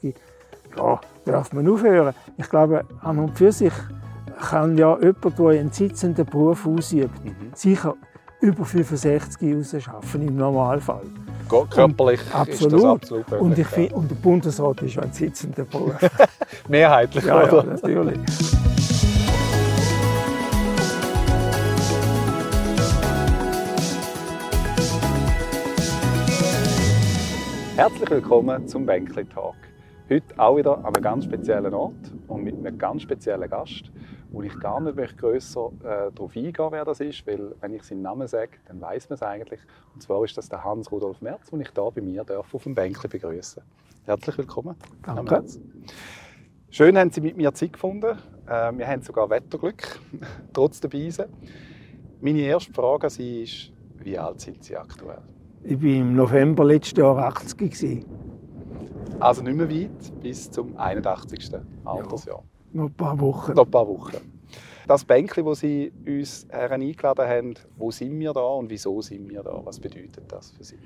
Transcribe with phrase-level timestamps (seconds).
[0.00, 0.14] 65,
[0.76, 2.14] ja, darf man aufhören.
[2.36, 3.72] Ich glaube, an und für sich
[4.40, 7.50] kann ja jemand, der einen sitzenden Beruf ausübt, mhm.
[7.54, 7.94] sicher
[8.40, 11.02] über 65 rausschaffen, im Normalfall.
[11.48, 12.72] Körperlich und, absolut.
[12.72, 13.40] ist das absolut möglich.
[13.40, 15.94] Und, ich find, und der Bundesrat ist ja ein sitzender Beruf.
[16.68, 17.64] Mehrheitlich, ja, oder?
[17.64, 18.18] Ja, natürlich.
[27.76, 29.56] Herzlich willkommen zum Bänkli Talk.
[30.10, 33.92] Heute auch wieder an einem ganz speziellen Ort und mit einem ganz speziellen Gast,
[34.32, 38.02] wo ich gar nicht grösser äh, darauf eingehen wer das ist, weil wenn ich seinen
[38.02, 39.60] Namen sage, dann weiß man es eigentlich.
[39.94, 42.74] Und zwar ist das der Hans-Rudolf Merz, den ich hier bei mir darf auf dem
[42.74, 43.62] Bänkli begrüßen.
[44.04, 44.74] Herzlich willkommen.
[45.06, 45.44] Danke.
[46.70, 48.18] Schön haben Sie mit mir Zeit gefunden.
[48.48, 50.00] Äh, wir haben sogar Wetterglück,
[50.52, 51.28] trotz der Beise.
[52.20, 53.72] Meine erste Frage an Sie ist,
[54.02, 55.22] wie alt sind Sie aktuell?
[55.62, 58.04] Ich war im November letzten Jahr 80.
[59.20, 61.50] Also nicht mehr weit, bis zum 81.
[61.84, 62.42] Altersjahr.
[62.72, 63.52] Ja, noch ein paar Wochen.
[63.52, 64.16] Noch ein paar Wochen.
[64.86, 69.42] Das Bänkchen, das Sie uns eingeladen haben, wo sind wir da und wieso sind wir
[69.42, 69.60] da?
[69.62, 70.78] Was bedeutet das für Sie?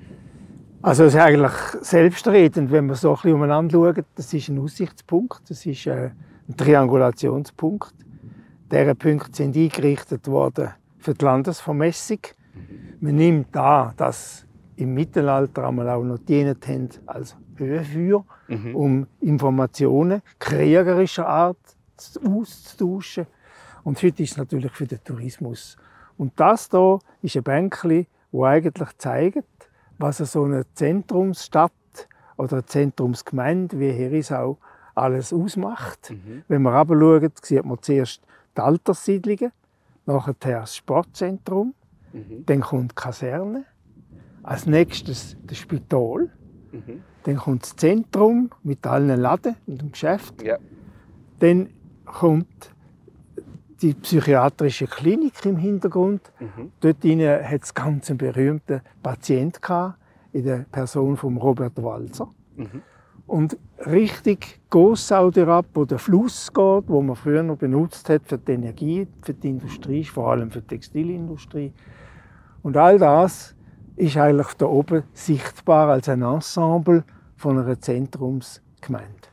[0.81, 4.05] Also es ist eigentlich selbstredend, wenn wir so ein bisschen umeinander schauen.
[4.15, 6.11] Das ist ein Aussichtspunkt, das ist äh,
[6.47, 7.95] ein Triangulationspunkt.
[8.71, 12.19] Diese Punkte sind eingerichtet worden für die Landesvermessung.
[12.53, 12.97] Mhm.
[12.99, 14.44] Man nimmt an, dass
[14.77, 18.75] im Mittelalter einmal auch noch gedient haben als Höhenfeuer, mhm.
[18.75, 21.57] um Informationen kriegerischer Art
[22.25, 23.27] auszutauschen.
[23.83, 25.77] Und heute ist es natürlich für den Tourismus.
[26.17, 31.71] Und das hier ist ein Bänkchen, wo eigentlich zeigt, was so eine Zentrumsstadt
[32.37, 34.57] oder eine Zentrumsgemeinde wie Herisau
[34.93, 36.11] alles ausmacht.
[36.11, 36.43] Mhm.
[36.47, 38.21] Wenn man runter sieht man zuerst
[38.57, 39.51] die Alterssiedlungen,
[40.05, 41.73] nachher das Sportzentrum,
[42.13, 42.45] mhm.
[42.45, 43.65] dann kommt die Kaserne,
[44.45, 46.29] als nächstes das Spital.
[46.71, 47.03] Mhm.
[47.23, 50.43] Dann kommt das Zentrum mit allen Laden und dem Geschäft.
[50.43, 50.57] Ja.
[51.39, 51.69] Dann
[52.05, 52.71] kommt
[53.81, 56.31] die psychiatrische Klinik im Hintergrund.
[56.39, 56.71] Mhm.
[56.79, 59.59] Dort hat es ganz einen berühmten Patient
[60.31, 62.29] in der Person von Robert Walzer.
[62.55, 62.81] Mhm.
[63.27, 63.57] Und
[63.87, 68.51] richtig Gossau ab, wo der Fluss geht, wo man früher noch benutzt hat für die
[68.51, 71.73] Energie, für die Industrie, vor allem für die Textilindustrie.
[72.61, 73.54] Und all das
[73.95, 77.03] ist eigentlich da oben sichtbar als ein Ensemble
[77.35, 79.29] von einer Zentrumsgemeinde.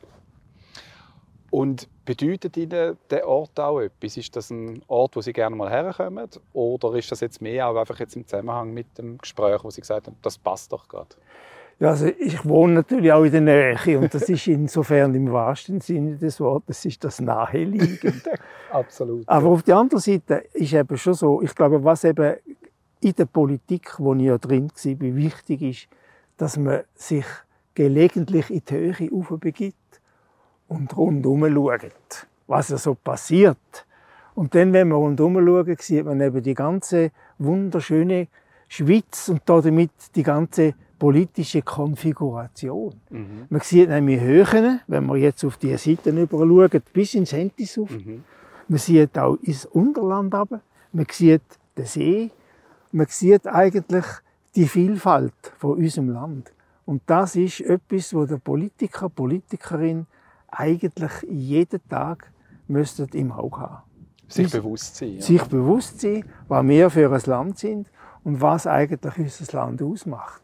[1.49, 4.17] Und bedeutet Ihnen der Ort auch etwas?
[4.17, 6.27] Ist das ein Ort, wo Sie gerne mal herkommen?
[6.53, 9.81] Oder ist das jetzt mehr auch einfach jetzt im Zusammenhang mit dem Gespräch, wo Sie
[9.81, 11.15] gesagt haben, das passt doch gerade?
[11.79, 15.81] Ja, also ich wohne natürlich auch in der Nähe und das ist insofern im wahrsten
[15.81, 18.23] Sinne des Wortes ist das naheliegend.
[18.71, 19.27] Absolut.
[19.27, 22.35] Aber auf der anderen Seite ist eben schon so, ich glaube, was eben
[23.03, 25.87] in der Politik, wo ich ja drin war, wichtig ist,
[26.37, 27.25] dass man sich
[27.75, 30.01] gelegentlich in die Höhe aufbegibt
[30.67, 33.85] und rundherum schaut, was so passiert.
[34.35, 38.27] Und dann, wenn man rundherum schaut, sieht man eben die ganze wunderschöne
[38.67, 42.93] Schweiz und damit die ganze politische Konfiguration.
[43.09, 43.45] Mhm.
[43.49, 47.91] Man sieht nämlich Höhen, wenn man jetzt auf die Seiten schaut, bis ins Hentis auf.
[47.91, 48.23] Mhm.
[48.67, 50.61] Man sieht auch ins Unterland runter.
[50.93, 51.41] Man sieht
[51.77, 52.31] den See,
[52.93, 54.05] man sieht eigentlich
[54.55, 56.53] die Vielfalt von unserem Land.
[56.85, 60.05] Und das ist etwas, wo der Politiker, Politikerin
[60.47, 62.31] eigentlich jeden Tag
[62.67, 63.83] müsste im Auge haben.
[64.27, 65.15] Sich bewusst sein.
[65.15, 65.21] Ja.
[65.21, 67.89] Sich bewusst sein, was wir für ein Land sind
[68.23, 70.41] und was eigentlich unser Land ausmacht.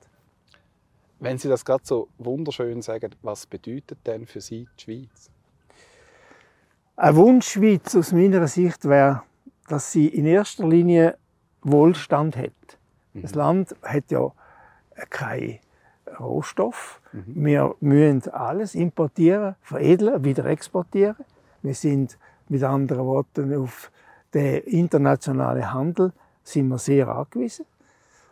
[1.20, 5.30] Wenn Sie das gerade so wunderschön sagen, was bedeutet denn für Sie die Schweiz?
[6.96, 9.24] Ein Wunschschweiz aus meiner Sicht wäre,
[9.68, 11.18] dass sie in erster Linie
[11.62, 12.52] Wohlstand hat.
[13.14, 13.22] Mhm.
[13.22, 14.31] Das Land hat ja
[15.09, 15.59] keinen
[16.20, 17.02] Rohstoff.
[17.12, 17.46] Mhm.
[17.46, 21.25] Wir müssen alles importieren, veredeln, wieder exportieren.
[21.62, 22.18] Wir sind
[22.48, 23.92] mit anderen Worten auf
[24.34, 26.12] den internationalen Handel
[26.44, 27.66] sind wir sehr angewiesen.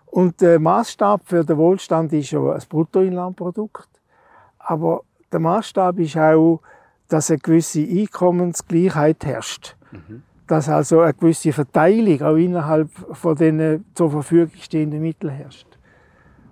[0.06, 3.90] Und der Maßstab für den Wohlstand ist ja das Bruttoinlandprodukt.
[4.60, 6.62] Aber der Maßstab ist auch,
[7.10, 9.76] dass eine gewisse Einkommensgleichheit herrscht.
[9.92, 15.68] Mhm dass also eine gewisse Verteilung auch innerhalb von den zur Verfügung stehenden Mitteln herrscht.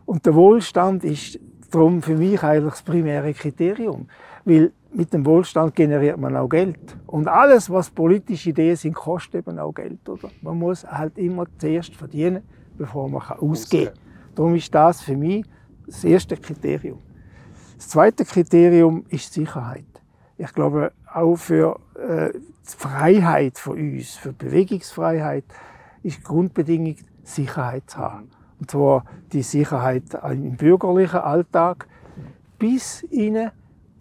[0.05, 1.39] Und der Wohlstand ist
[1.71, 4.07] darum für mich eigentlich das primäre Kriterium,
[4.43, 6.79] weil mit dem Wohlstand generiert man auch Geld.
[7.07, 10.07] Und alles, was politische Ideen sind, kostet eben auch Geld.
[10.07, 10.29] Oder?
[10.41, 12.43] Man muss halt immer zuerst verdienen,
[12.77, 13.99] bevor man ausgeben kann.
[14.35, 15.45] Darum ist das für mich
[15.85, 16.99] das erste Kriterium.
[17.77, 19.85] Das zweite Kriterium ist Sicherheit.
[20.37, 25.45] Ich glaube, auch für äh, die Freiheit von uns, für die Bewegungsfreiheit,
[26.03, 28.29] ist Grundbedingung, Sicherheit zu haben.
[28.59, 31.87] Und zwar die Sicherheit im bürgerlichen Alltag
[32.59, 33.49] bis in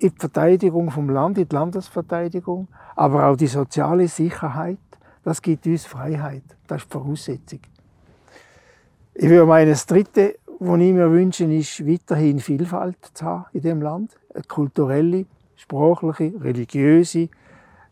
[0.01, 4.79] die Verteidigung vom Land, in die Landesverteidigung, aber auch die soziale Sicherheit,
[5.23, 6.43] das gibt uns Freiheit.
[6.67, 7.61] Das ist die Voraussetzung.
[9.15, 13.63] Ich würde meinen, das Dritte, was ich mir wünsche, ist weiterhin Vielfalt zu haben in
[13.63, 14.17] dem Land.
[14.35, 17.29] Eine kulturelle, sprachliche, religiöse,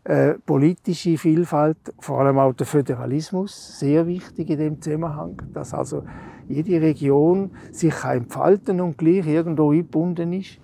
[0.05, 6.03] äh, politische Vielfalt, vor allem auch der Föderalismus, sehr wichtig in dem Zusammenhang, dass also
[6.47, 10.59] jede Region sich kann entfalten und gleich irgendwo eingebunden ist.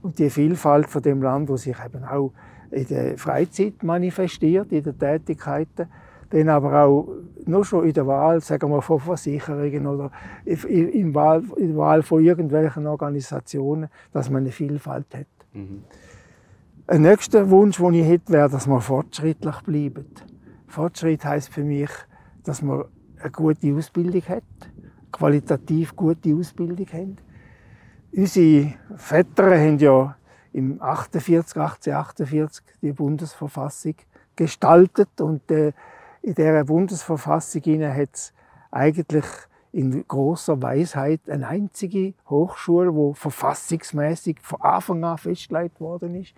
[0.00, 2.32] Und die Vielfalt von dem Land, wo sich eben auch
[2.70, 5.88] in der Freizeit manifestiert, in den Tätigkeiten,
[6.30, 7.08] dann aber auch
[7.46, 10.10] nur schon in der Wahl, sagen wir, von Versicherungen oder
[10.44, 15.26] in, Wahl, der Wahl von irgendwelchen Organisationen, dass man eine Vielfalt hat.
[15.54, 15.82] Mhm.
[16.90, 20.06] Ein nächster Wunsch, den ich hätte, wäre, dass wir fortschrittlich bleiben.
[20.68, 21.90] Fortschritt heißt für mich,
[22.44, 22.86] dass man
[23.20, 24.42] eine gute Ausbildung hat,
[25.12, 27.16] qualitativ gute Ausbildung haben.
[28.10, 30.16] Unsere Väter haben ja
[30.54, 33.96] im 48, 1848 die Bundesverfassung
[34.34, 35.72] gestaltet und äh,
[36.22, 38.32] in dieser Bundesverfassung hat es
[38.70, 39.26] eigentlich
[39.72, 46.32] in großer Weisheit eine einzige Hochschule, wo verfassungsmäßig von Anfang an festgelegt worden ist.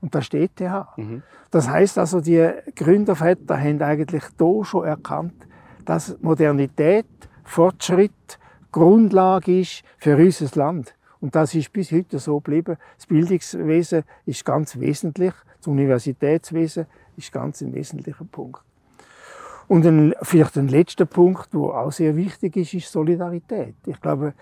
[0.00, 0.88] Und da steht der.
[0.96, 1.22] Mhm.
[1.50, 5.46] Das heißt also, die Gründerväter haben eigentlich da schon erkannt,
[5.84, 7.06] dass Modernität,
[7.44, 8.38] Fortschritt
[8.70, 10.94] Grundlage ist für unser Land.
[11.20, 12.76] Und das ist bis heute so geblieben.
[12.96, 15.32] Das Bildungswesen ist ganz wesentlich.
[15.56, 16.86] Das Universitätswesen
[17.16, 18.62] ist ganz ein wesentlicher Punkt.
[19.68, 23.74] Und ein, vielleicht ein letzter Punkt, der auch sehr wichtig ist, ist Solidarität.
[23.86, 24.32] Ich glaube,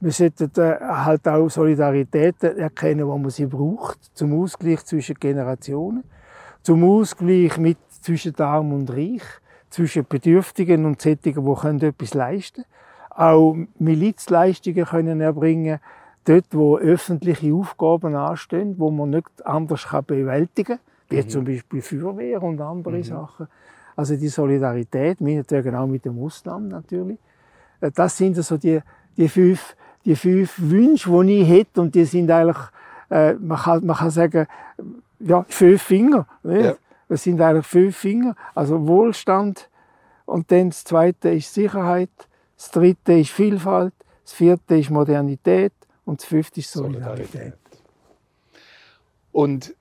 [0.00, 6.02] wir sollten äh, halt auch Solidarität erkennen, wo man sie braucht, zum Ausgleich zwischen Generationen,
[6.62, 9.22] zum Ausgleich mit, zwischen Arm und Reich,
[9.70, 12.64] zwischen Bedürftigen und Sättigen, die können etwas leisten
[13.10, 15.78] Auch Milizleistungen können erbringen,
[16.24, 21.28] dort, wo öffentliche Aufgaben anstehen, wo man nicht anders bewältigen kann, wie mhm.
[21.28, 23.04] zum Beispiel Feuerwehr und andere mhm.
[23.04, 23.46] Sachen.
[23.96, 27.18] Also die Solidarität, meinetwegen auch mit dem Ausland natürlich.
[27.80, 28.80] Äh, das sind also die,
[29.16, 31.80] die, fünf, die fünf Wünsche, die ich hätte.
[31.80, 32.56] Und die sind eigentlich,
[33.10, 34.46] äh, man, kann, man kann sagen,
[35.20, 36.26] ja, fünf Finger.
[36.42, 36.74] Ja.
[37.08, 38.34] Das sind eigentlich fünf Finger.
[38.54, 39.68] Also Wohlstand.
[40.24, 42.10] Und dann das zweite ist Sicherheit.
[42.56, 43.94] Das dritte ist Vielfalt.
[44.24, 45.72] Das vierte ist Modernität.
[46.04, 47.32] Und das fünfte ist Solidarität.
[47.32, 47.58] Solidarität.
[49.32, 49.74] Und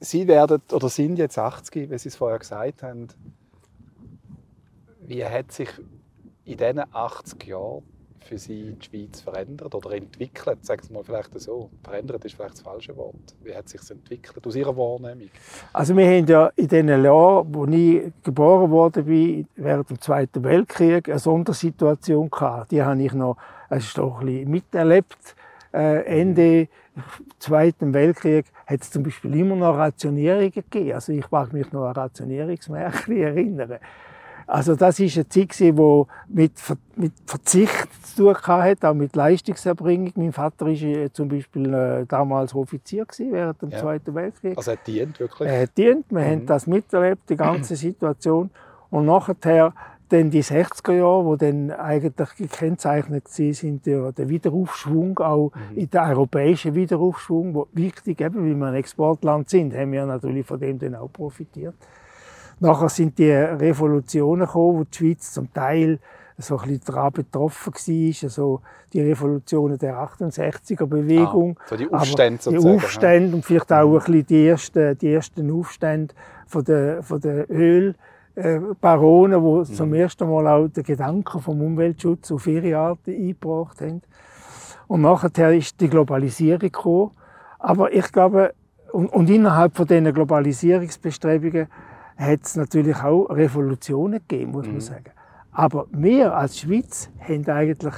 [0.00, 3.08] Sie werden oder sind jetzt 80, wie Sie es vorher gesagt haben.
[5.06, 5.68] Wie hat sich
[6.44, 7.82] in diesen 80 Jahren
[8.20, 10.64] für Sie die Schweiz verändert oder entwickelt?
[10.64, 11.70] Sagen Sie mal vielleicht so.
[11.82, 13.36] Verändert ist vielleicht das falsche Wort.
[13.42, 15.28] Wie hat es sich entwickelt aus Ihrer Wahrnehmung?
[15.74, 21.08] Also wir haben ja in den Jahren, wo ich geboren bin, während dem Zweiten Weltkrieg,
[21.08, 22.70] eine Sondersituation gehabt.
[22.70, 23.36] Die habe ich noch
[23.68, 25.36] ein bisschen miterlebt.
[25.72, 26.68] Äh, Ende
[27.38, 30.92] Zweiten Weltkrieg hat es zum Beispiel immer noch Rationierungen gegeben.
[30.92, 33.78] Also ich mag mich noch an Rationierungsmärkte erinnern.
[34.46, 36.52] Also das ist eine Zeit, die mit,
[36.96, 40.12] mit Verzicht zu tun hatte, auch mit Leistungserbringung.
[40.16, 43.78] Mein Vater war zum Beispiel äh, damals Offizier während dem ja.
[43.78, 44.56] Zweiten Weltkrieg.
[44.56, 45.48] Also er dient wirklich?
[45.48, 46.06] Er dient.
[46.10, 46.24] Wir mhm.
[46.24, 48.50] haben das miterlebt, die ganze Situation.
[48.90, 49.72] Und nachher
[50.08, 55.78] dann die 60er Jahre, wo dann eigentlich gekennzeichnet sind der, der Wiederaufschwung, auch mhm.
[55.78, 60.46] in der europäischen Wiederaufschwung, wo wichtig, eben, weil wir ein Exportland sind, haben wir natürlich
[60.46, 61.74] von dem dann auch profitiert.
[62.60, 65.98] Nachher sind die Revolutionen gekommen, wo die Schweiz zum Teil
[66.38, 68.60] so ein bisschen daran betroffen war, also
[68.92, 71.58] die Revolutionen der 68er Bewegung.
[71.60, 72.78] Ah, so die Aufstände sozusagen.
[72.78, 76.14] Die Aufstände und vielleicht auch ein bisschen die ersten, die ersten Aufstände
[76.46, 79.74] von der, von der Ölbaronen, die mhm.
[79.76, 84.02] zum ersten Mal auch den Gedanken vom Umweltschutz auf ihre Art eingebracht haben.
[84.86, 87.10] Und nachher ist die Globalisierung gekommen.
[87.58, 88.54] Aber ich glaube,
[88.92, 91.68] und, und innerhalb von diesen Globalisierungsbestrebungen
[92.16, 94.80] hat es natürlich auch Revolutionen gegeben, muss man mhm.
[94.80, 95.10] sagen.
[95.52, 97.94] Aber wir als Schweiz haben eigentlich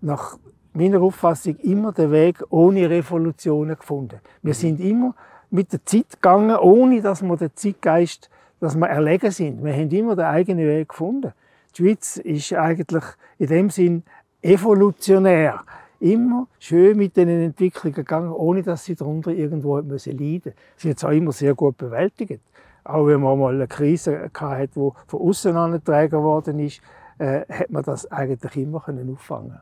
[0.00, 0.38] nach
[0.74, 4.20] meiner Auffassung immer den Weg ohne Revolutionen gefunden.
[4.42, 4.58] Wir mhm.
[4.58, 5.14] sind immer
[5.50, 8.30] mit der Zeit gegangen, ohne dass wir den Zeitgeist,
[8.60, 9.62] dass wir erlegen sind.
[9.64, 11.32] Wir haben immer den eigenen Weg gefunden.
[11.76, 13.04] Die Schweiz ist eigentlich
[13.38, 14.02] in dem Sinn
[14.40, 15.60] evolutionär.
[16.00, 20.18] Immer schön mit den Entwicklungen gegangen, ohne dass sie darunter irgendwo leiden müssen.
[20.18, 22.40] Sie hat es auch immer sehr gut bewältigt
[22.84, 26.80] auch wenn man mal eine Krise hatte, die von außen angetragen worden ist,
[27.18, 29.60] äh, hat man das eigentlich immer können auffangen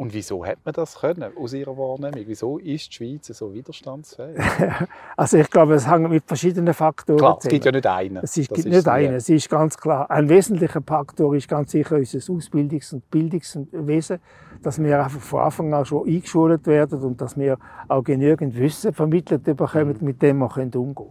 [0.00, 2.24] und wieso hat man das können, aus Ihrer Wahrnehmung?
[2.26, 4.38] Wieso ist die Schweiz so widerstandsfähig?
[5.16, 8.16] also ich glaube, es hängt mit verschiedenen Faktoren klar, es gibt ja nicht einen.
[8.22, 9.16] Es ist, gibt nicht einen.
[9.16, 10.10] Es ist ganz klar.
[10.10, 14.20] Ein wesentlicher Faktor ist ganz sicher unser Ausbildungs- und Bildungswesen.
[14.62, 18.94] dass wir einfach von Anfang an schon eingeschult werden und dass wir auch genügend Wissen
[18.94, 21.10] vermittelt bekommen, mit dem wir umgehen können.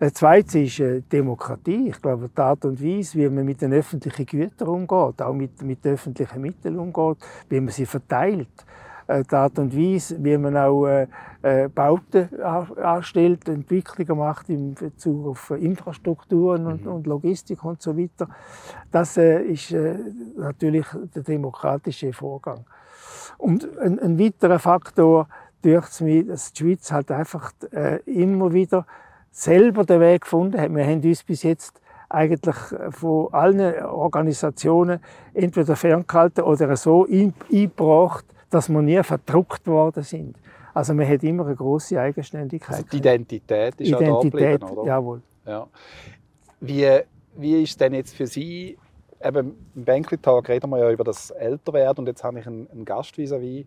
[0.00, 1.88] Ein zweites ist äh, Demokratie.
[1.88, 5.60] Ich glaube, die Art und Weise, wie man mit den öffentlichen Gütern umgeht, auch mit,
[5.62, 7.16] mit öffentlichen Mitteln umgeht,
[7.48, 8.64] wie man sie verteilt.
[9.08, 11.08] Äh, die Art und Weise, wie man auch äh,
[11.42, 16.92] äh Bauten anstellt, Entwicklungen macht in Bezug auf Infrastrukturen und, mhm.
[16.92, 18.28] und Logistik und so weiter.
[18.92, 19.98] Das äh, ist äh,
[20.36, 22.64] natürlich der demokratische Vorgang.
[23.36, 25.26] Und ein, ein weiterer Faktor,
[25.60, 28.86] durch mich, dass die Schweiz halt einfach äh, immer wieder
[29.38, 30.74] selber den Weg gefunden hat.
[30.74, 32.56] Wir haben uns bis jetzt eigentlich
[32.90, 35.00] von allen Organisationen
[35.32, 40.36] entweder ferngehalten oder so eingebracht, dass wir nie verdruckt worden sind.
[40.74, 42.76] Also man hat immer eine große Eigenständigkeit.
[42.76, 44.88] Also die Identität ist Identität, auch da?
[44.88, 45.22] Jawohl.
[45.46, 45.66] Ja.
[46.60, 47.00] Wie,
[47.36, 48.76] wie ist es denn jetzt für Sie,
[49.22, 52.84] eben im Bänkli-Tag reden wir ja über das Älterwerden und jetzt habe ich einen, einen
[52.84, 53.66] Gast vis-à-vis,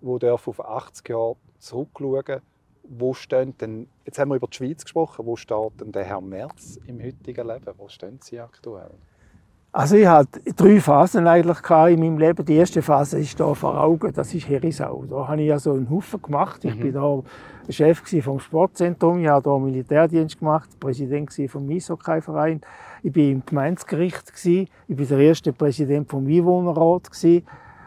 [0.00, 2.40] der auf 80 Jahre zurückschauen
[2.88, 6.20] wo stehen denn, jetzt haben wir über die Schweiz gesprochen, wo steht denn der Herr
[6.20, 7.74] Merz im heutigen Leben?
[7.76, 8.90] Wo stehen Sie aktuell?
[9.72, 12.44] Also ich hatte drei Phasen eigentlich in meinem Leben.
[12.44, 15.04] Die erste Phase ist hier vor Augen, das ist Herisau.
[15.10, 16.64] Da habe ich also einen Haufen gemacht.
[16.64, 16.80] Ich mhm.
[16.80, 17.22] bin da
[17.70, 22.60] Chef vom Sportzentrum, ich habe hier Militärdienst gemacht, Präsident vom Eishockeyverein.
[23.02, 27.10] Ich bin im Gemeindegericht ich bin der erste Präsident vom Einwohnerrat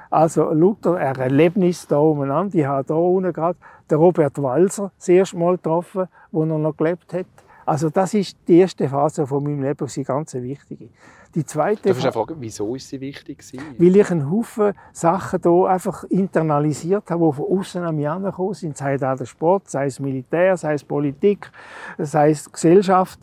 [0.10, 2.56] Also lauter Erlebnis da umeinander.
[2.56, 3.58] Ich habe hier unten gerade
[3.90, 7.26] den Robert Walser das erste Mal getroffen, wo er noch gelebt hat.
[7.66, 10.88] Also das ist die erste Phase von meinem Leben, die ganz wichtige.
[11.36, 13.76] Die zweite Darf ich fragen, wieso ist sie wichtig gewesen?
[13.78, 18.54] Weil ich einen Haufen Sachen hier einfach internalisiert habe, die von außen an mich angekommen
[18.54, 18.78] sind.
[18.78, 21.52] Sei es der Sport, sei es Militär, sei es Politik,
[21.98, 23.20] sei es Gesellschaft.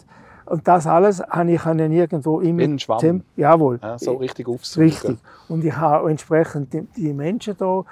[0.46, 2.62] Und das alles habe ich irgendwo immer...
[2.62, 3.22] In Schwamm?
[3.36, 3.78] Jawohl.
[3.82, 4.84] Ja, so richtig aufsuchen.
[4.84, 5.18] Richtig.
[5.48, 7.84] Und ich habe entsprechend die Menschen hier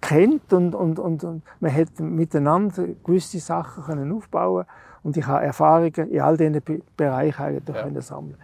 [0.00, 4.64] kennt und, und, und, und man hat miteinander gewisse Sachen können aufbauen
[5.02, 6.62] und ich habe Erfahrungen in all diesen
[6.96, 8.00] Bereichen eigentlich ja.
[8.02, 8.36] sammeln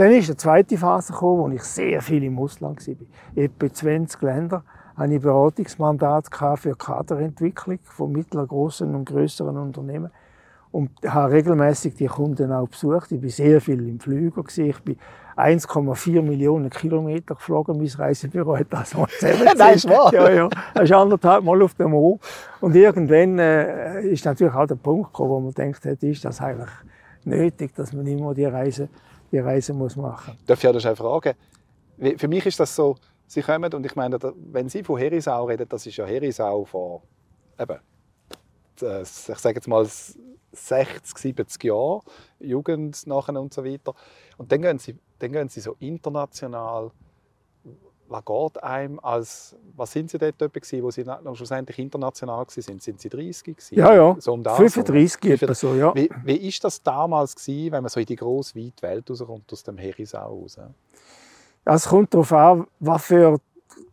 [0.00, 2.94] dann ist eine zweite Phase gekommen, wo ich sehr viel im Ausland war.
[3.34, 4.62] Etwa 20 Länder
[4.96, 10.10] hatte ich Beratungsmandat für Kaderentwicklung von mittleren, großen und größeren Unternehmen
[10.72, 13.12] und habe regelmäßig die Kunden auch besucht.
[13.12, 14.44] Ich war sehr viel im Flüger.
[14.56, 14.96] Ich bin
[15.36, 17.78] 1,4 Millionen Kilometer geflogen.
[17.78, 19.58] Mein Reisebüro hat das mal zusammengezählt.
[19.58, 20.12] Nein, ist wahr?
[20.12, 20.48] Ja, ja.
[20.74, 22.20] Das ist anderthalb Mal auf dem Mond.
[22.60, 26.70] Und irgendwann äh, ist natürlich auch der Punkt gekommen, wo man denkt, ist das eigentlich
[27.24, 28.88] nötig, dass man immer die Reise
[29.30, 30.44] die Reise muss machen muss.
[30.46, 31.34] Darf ich das fragen?
[32.16, 32.96] Für mich ist das so,
[33.26, 34.18] Sie kommen und ich meine,
[34.50, 37.02] wenn Sie von Herisau reden, das ist ja Herisau vor
[37.58, 37.78] eben,
[38.82, 39.86] ich sage jetzt mal
[40.52, 42.00] 60, 70 Jahren,
[42.38, 43.94] Jugend nachher und so weiter.
[44.36, 46.90] Und dann gehen Sie, dann gehen Sie so international
[48.10, 52.48] was geht einem als, was sind Sie dort gewesen, wo Sie schlussendlich international waren?
[52.48, 53.78] Sind Sie 30 gewesen?
[53.78, 55.94] Ja, ja, so um das, 35 etwa so, ja.
[55.94, 59.52] Wie, wie ist das damals gewesen, wenn man so in die grosse, weite Welt rauskommt,
[59.52, 60.58] aus dem Herisau raus?
[61.64, 63.38] Es kommt darauf an, was für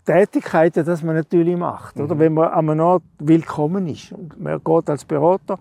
[0.05, 1.97] Tätigkeiten das man natürlich macht.
[1.97, 2.05] Mhm.
[2.05, 2.19] Oder?
[2.19, 4.11] Wenn man an einem Ort willkommen ist.
[4.11, 5.59] Und man geht als Berater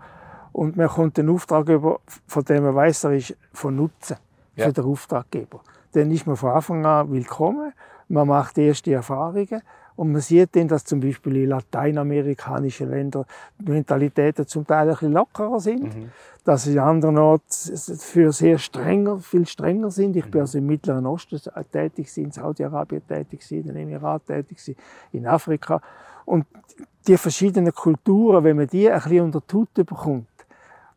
[0.53, 4.17] und man kommt einen Auftrag über, von dem man weiß, er ist von Nutzen
[4.55, 4.73] für ja.
[4.73, 5.61] den Auftraggeber.
[5.93, 7.73] Dann ist man von Anfang an willkommen
[8.09, 9.63] man macht erste Erfahrungen
[9.97, 13.25] und man sieht dann, dass zum Beispiel in lateinamerikanischen Ländern
[13.59, 16.11] die Mentalitäten zum Teil ein bisschen lockerer sind, mhm.
[16.45, 20.15] dass sie in anderen Orten für sehr strenger, viel strenger sind.
[20.17, 20.41] Ich bin mhm.
[20.41, 21.41] also im Mittleren Osten
[21.73, 24.77] tätig, in Saudi-Arabien tätig, in den Emiraten tätig,
[25.13, 25.81] in Afrika.
[26.27, 26.45] Und
[27.07, 30.27] die verschiedenen Kulturen, wenn man die ein bisschen unter die Haut bekommt,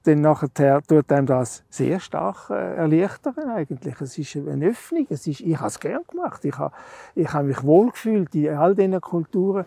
[0.03, 3.99] dann nachher tut einem das sehr stark äh, erleichtern eigentlich.
[3.99, 5.05] Es ist eine Öffnung.
[5.09, 6.45] Es ist, ich habe es gern gemacht.
[6.45, 6.73] Ich habe,
[7.15, 9.65] ich habe mich wohlgefühlt in all diesen Kulturen.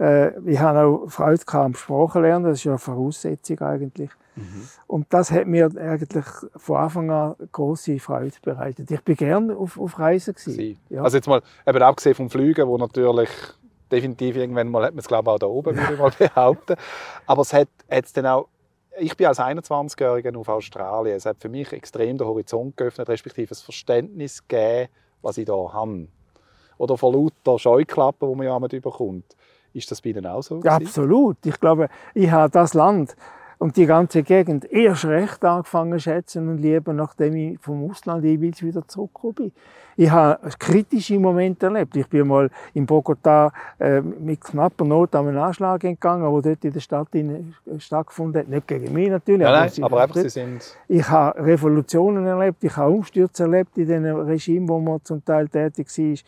[0.00, 2.46] Äh, ich habe auch Freude am Sprachen lernen.
[2.46, 4.10] Das ist ja eine Voraussetzung eigentlich.
[4.34, 4.68] Mhm.
[4.86, 8.90] Und das hat mir eigentlich von Anfang an große Freude bereitet.
[8.90, 10.78] Ich bin gern auf, auf Reisen gewesen.
[10.88, 11.02] Ja.
[11.02, 13.30] Also jetzt mal, eben abgesehen vom Fliegen, wo natürlich
[13.90, 16.76] definitiv irgendwann mal hat man es glaube ich auch da oben, würde ich mal behaupten.
[17.26, 18.48] Aber es hat, hat es dann auch
[18.98, 21.16] ich bin als 21-Jähriger auf Australien.
[21.16, 24.90] Es hat für mich extrem den Horizont geöffnet, respektive ein Verständnis gegeben,
[25.22, 26.08] was ich hier habe.
[26.78, 29.36] Oder von lauter Scheuklappen, die man ja bekommt.
[29.72, 30.60] Ist das bei Ihnen auch so?
[30.62, 31.36] Ja, absolut.
[31.44, 33.14] Ich glaube, ich habe das Land
[33.58, 38.24] und die ganze Gegend erst recht angefangen zu schätzen und lieben, nachdem ich vom Ausland
[38.24, 39.52] jeweils wieder zurückgekommen bin.
[39.98, 41.96] Ich habe kritische Momente erlebt.
[41.96, 46.64] Ich bin mal in Bogota äh, mit knapper Not an einen Anschlag entgangen, der dort
[46.66, 48.48] in der Stadt in, äh, stattgefunden hat.
[48.48, 49.40] Nicht gegen mich natürlich.
[49.40, 50.76] Ja, nein, aber, aber einfach, Sie sind...
[50.88, 55.48] Ich habe Revolutionen erlebt, ich habe Umstürze erlebt in den Regimen, wo man zum Teil
[55.48, 56.18] tätig war.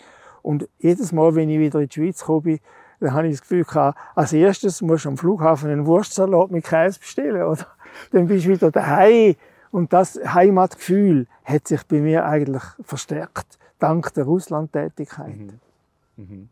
[0.41, 2.59] Und jedes Mal, wenn ich wieder in die Schweiz bin,
[3.01, 6.65] dann habe ich das Gefühl gehabt, als erstes musst du am Flughafen einen Wurstsalat mit
[6.65, 7.67] Käse bestellen, oder?
[8.13, 9.37] Dann bist du wieder daheim.
[9.71, 15.37] Und das Heimatgefühl hat sich bei mir eigentlich verstärkt, dank der Russland-Tätigkeit.
[15.37, 15.61] Mhm.
[16.17, 16.49] Mhm.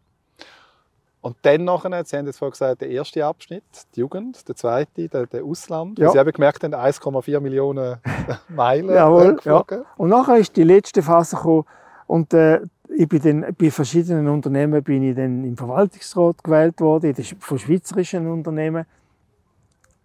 [1.26, 3.64] Und dann nachher, Sie haben jetzt vorhin gesagt, der erste Abschnitt,
[3.96, 5.98] die Jugend, der zweite, der, der Ausland.
[5.98, 6.10] Ja.
[6.10, 7.96] Sie haben gemerkt, 1,4 Millionen
[8.48, 9.64] Meilen Jawohl, ja.
[9.96, 11.64] Und nachher ist die letzte Phase gekommen
[12.06, 12.60] und äh,
[12.98, 18.26] ich bin dann, bei verschiedenen Unternehmen bin ich dann im Verwaltungsrat gewählt worden, von schweizerischen
[18.26, 18.86] Unternehmen.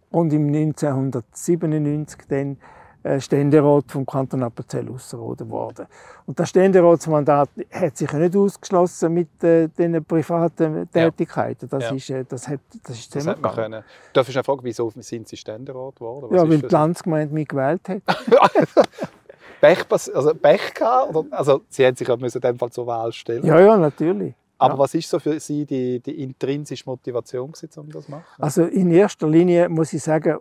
[0.10, 2.58] Und im 1997 dann
[3.04, 5.88] äh, Ständerat vom Kanton Appenzell Ausserrhoden geworden.
[6.26, 11.70] Und das Ständeratsmandat hat sich nicht ausgeschlossen mit äh, den privaten Tätigkeiten.
[11.70, 11.96] Das, ja.
[11.96, 13.84] ist, äh, das, hat, das ist das hat man können.
[14.12, 16.28] Darf ich fragen, wieso sind Sie Ständerat geworden?
[16.30, 18.02] Was ja, weil die Landsgemeinde mich gewählt hat.
[19.62, 21.16] Pech, also Pech gehabt?
[21.16, 23.46] Oder, also Sie haben sich ja in dem Fall zur Wahl stellen.
[23.46, 24.34] Ja, ja, natürlich.
[24.58, 24.80] Aber ja.
[24.80, 28.24] was ist so für Sie die, die intrinsische Motivation, um das zu machen?
[28.38, 30.38] Also in erster Linie muss ich sagen,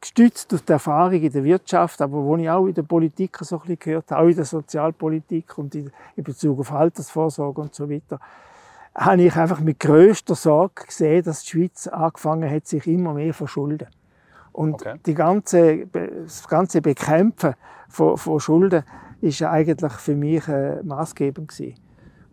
[0.00, 3.56] gestützt auf die Erfahrung in der Wirtschaft, aber wo ich auch in der Politik so
[3.56, 7.88] ein bisschen gehört habe, auch in der Sozialpolitik und in Bezug auf Altersvorsorge und so
[7.88, 8.18] weiter,
[8.94, 13.32] habe ich einfach mit größter Sorge gesehen, dass die Schweiz angefangen hat, sich immer mehr
[13.32, 13.86] verschulden.
[14.52, 14.98] Und okay.
[15.06, 17.54] die ganze, das ganze Bekämpfen
[17.88, 18.84] von, von Schulden
[19.20, 21.74] ist eigentlich für mich äh, maßgebend gewesen.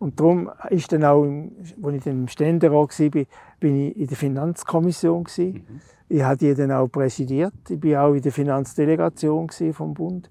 [0.00, 3.24] Und darum ist dann auch, als ich dann im Ständerat war,
[3.60, 5.52] bin ich in der Finanzkommission gewesen.
[5.52, 5.80] Mhm.
[6.08, 7.52] Ich habe die dann auch präsidiert.
[7.68, 10.30] Ich war auch in der Finanzdelegation vom Bund.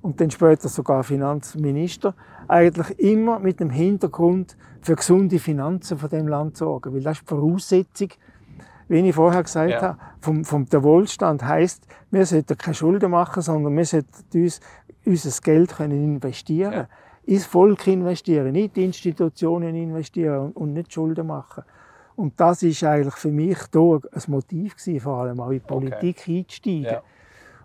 [0.00, 2.14] Und dann später sogar Finanzminister.
[2.46, 6.94] Eigentlich immer mit dem Hintergrund für gesunde Finanzen von dem Land zu sorgen.
[6.94, 8.08] Weil das ist die Voraussetzung,
[8.86, 9.82] wie ich vorher gesagt ja.
[9.82, 14.60] habe, vom, vom der Wohlstand heißt, wir sollten keine Schulden machen, sondern wir sollten uns
[15.04, 16.88] unser Geld können investieren, ja.
[17.24, 21.64] ins Volk investieren, nicht in Institutionen investieren und nicht Schulden machen.
[22.16, 25.60] Und das ist eigentlich für mich hier ein Motiv gewesen, vor allem auch in die
[25.60, 26.38] Politik okay.
[26.38, 26.82] einzusteigen.
[26.84, 27.02] Ja.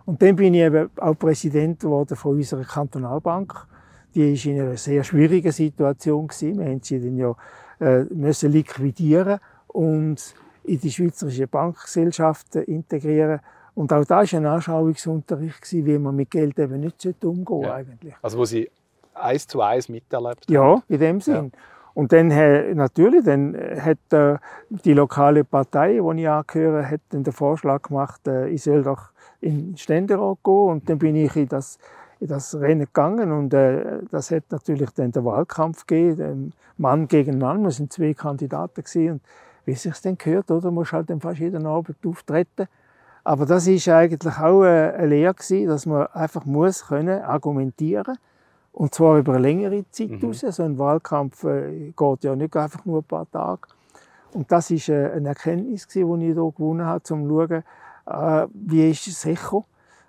[0.06, 3.66] Und dann bin ich eben auch Präsident geworden von unserer Kantonalbank.
[4.14, 6.58] Die ist in einer sehr schwierigen Situation gewesen.
[6.58, 7.34] Wir haben sie dann ja
[7.80, 13.40] äh, müssen liquidieren und in die Schweizerische Bankgesellschaft integrieren.
[13.74, 17.74] Und auch da war ein Anschauungsunterricht, wie man mit Geld eben nicht umgehen ja.
[17.74, 18.14] eigentlich.
[18.22, 18.70] Also wo Sie
[19.14, 20.52] eins zu eins miterlebt haben?
[20.52, 21.50] Ja, in dem Sinn.
[21.52, 21.58] Ja.
[21.94, 22.28] Und dann
[22.74, 24.36] natürlich, dann hat äh,
[24.68, 29.10] die lokale Partei, die ich angehöre, hat dann den Vorschlag gemacht, äh, ich soll doch
[29.40, 30.68] in den Ständerat gehen.
[30.68, 31.78] Und dann bin ich in das,
[32.18, 37.38] in das Rennen gegangen und äh, das hat natürlich dann den Wahlkampf gegeben, Mann gegen
[37.38, 37.62] Mann.
[37.62, 39.12] Wir sind zwei Kandidaten gewesen.
[39.12, 39.22] und
[39.64, 40.70] wie sich denn gehört, oder?
[40.70, 42.66] Muss halt dann fast jeden Abend auftreten.
[43.24, 48.18] Aber das ist eigentlich auch eine Lehre gewesen, dass man einfach muss können argumentieren
[48.74, 50.24] und zwar über eine längere Zeit mhm.
[50.24, 50.40] raus.
[50.40, 53.68] So ein Wahlkampf äh, geht ja nicht einfach nur ein paar Tage.
[54.32, 57.62] Und das ist äh, eine Erkenntnis, die ich hier gewonnen habe, um zu schauen,
[58.06, 59.64] äh, wie ist es sicher,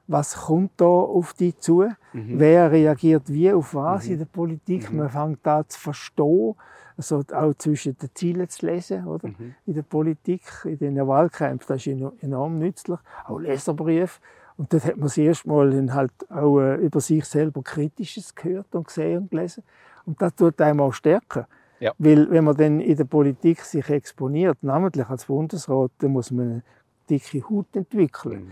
[0.07, 2.39] was kommt da auf dich zu, mhm.
[2.39, 4.13] wer reagiert wie auf was mhm.
[4.13, 4.91] in der Politik.
[4.91, 4.97] Mhm.
[4.97, 6.55] Man fängt da zu verstehen,
[6.97, 9.27] also auch zwischen den Zielen zu lesen, oder?
[9.27, 9.55] Mhm.
[9.65, 12.99] In der Politik, in den Wahlkämpfen, das ist enorm nützlich.
[13.25, 14.19] Auch Leserbriefe.
[14.58, 18.73] Und dort hat man das erste Mal halt auch äh, über sich selber Kritisches gehört
[18.73, 19.63] und gesehen und gelesen.
[20.05, 21.45] Und das tut einem auch stärken.
[21.79, 21.91] Ja.
[21.97, 26.45] Weil wenn man dann in der Politik sich exponiert, namentlich als Bundesrat, dann muss man
[26.45, 26.63] eine
[27.10, 28.45] dicke Haut entwickeln.
[28.45, 28.51] Mhm.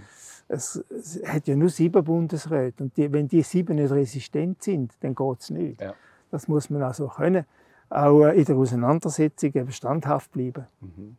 [0.49, 4.91] Es, es, hat ja nur sieben Bundesräte und die, wenn die sieben nicht resistent sind,
[4.99, 5.81] dann geht es nicht.
[5.81, 5.93] Ja.
[6.31, 7.45] Das muss man also können.
[7.93, 10.67] Auch äh, in der Auseinandersetzung eben standhaft bleiben.
[10.81, 11.17] Mhm.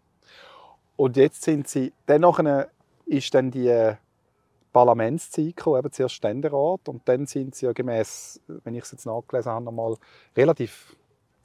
[0.97, 2.41] Und jetzt sind Sie, dennoch
[3.07, 3.97] ist dann die
[4.75, 9.07] Parlamentszeit gekommen, eben zuerst Ständerat und dann sind sie ja gemäß, wenn ich es jetzt
[9.07, 9.97] nachgelesen habe, nochmal
[10.37, 10.95] relativ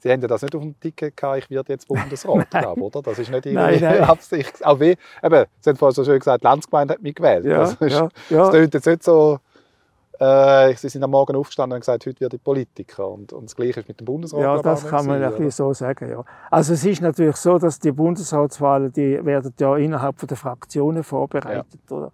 [0.02, 3.02] Sie haben ja das nicht auf dem Ticket gehabt, ich werde jetzt Bundesrat, glaube oder?
[3.02, 4.02] Das ist nicht Ihre nein, nein.
[4.02, 4.64] Absicht.
[4.64, 7.44] Auch wie, eben, Sie haben vorhin so schön gesagt, die Landsgemeinde hat mich gewählt.
[7.44, 8.38] Ja, das, ist, ja, ja.
[8.38, 9.38] das klingt jetzt nicht so,
[10.20, 13.08] äh, Sie sind am Morgen aufgestanden und gesagt, heute werde ich Politiker.
[13.08, 14.40] Und, und das Gleiche ist mit dem Bundesrat.
[14.40, 16.22] Ja, das kann man ein so sagen, ja.
[16.50, 21.80] Also es ist natürlich so, dass die Bundesratswahlen, die werden ja innerhalb der Fraktionen vorbereitet,
[21.90, 21.96] ja.
[21.96, 22.12] oder?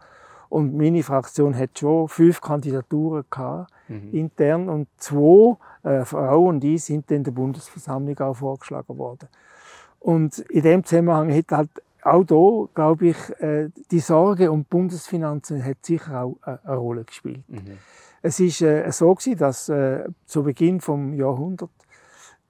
[0.48, 4.12] Und meine Fraktion hat schon fünf Kandidaturen gehabt, mhm.
[4.12, 9.28] intern und zwei äh, Frauen und ich sind in der Bundesversammlung auch vorgeschlagen worden.
[9.98, 11.70] Und in dem Zusammenhang hat halt
[12.06, 17.04] auch da, glaube ich, äh, die Sorge um Bundesfinanzen hat sicher auch äh, eine Rolle
[17.04, 17.44] gespielt.
[17.48, 17.78] Mhm.
[18.22, 21.70] Es ist äh, so gewesen, dass äh, zu Beginn vom Jahrhundert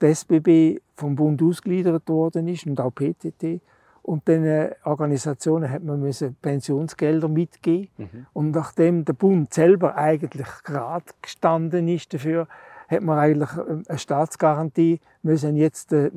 [0.00, 3.60] die SBB vom Bund ausgegliedert worden ist und auch PTT
[4.06, 7.88] und den Organisationen hat man müssen Pensionsgelder mitgeben.
[7.98, 8.26] Mhm.
[8.32, 12.46] Und nachdem der Bund selber eigentlich gerade gestanden ist dafür,
[12.88, 16.12] hat man eigentlich ähm, eine Staatsgarantie müssen jetzt äh,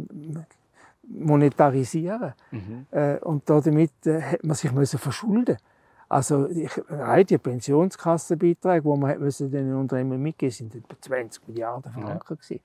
[1.09, 2.33] monetarisieren.
[2.51, 2.85] Mhm.
[2.91, 5.57] Äh, und damit äh, hat man sich müssen verschulden.
[6.07, 6.47] Also
[6.89, 12.57] rein die Pensionskassenbeiträge, die man müssen den Unternehmen mitgeben, sind etwa 20 Milliarden Franken ja.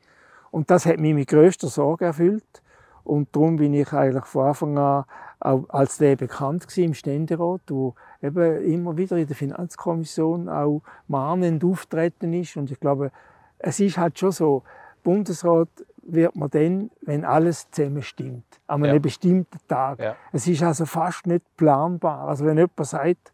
[0.50, 2.62] Und das hat mich mit größter Sorge erfüllt.
[3.02, 5.04] Und darum bin ich eigentlich von Anfang an
[5.40, 10.80] auch als der bekannt gewesen im Ständerat, wo eben immer wieder in der Finanzkommission auch
[11.06, 12.56] mahnend auftreten ist.
[12.56, 13.12] Und ich glaube,
[13.58, 14.62] es ist halt schon so,
[15.02, 15.68] Bundesrat
[16.06, 18.44] wird man dann, wenn alles zusammen stimmt.
[18.66, 19.00] An einem ja.
[19.00, 19.98] bestimmten Tag.
[20.00, 20.16] Ja.
[20.32, 22.28] Es ist also fast nicht planbar.
[22.28, 23.32] Also wenn jemand sagt,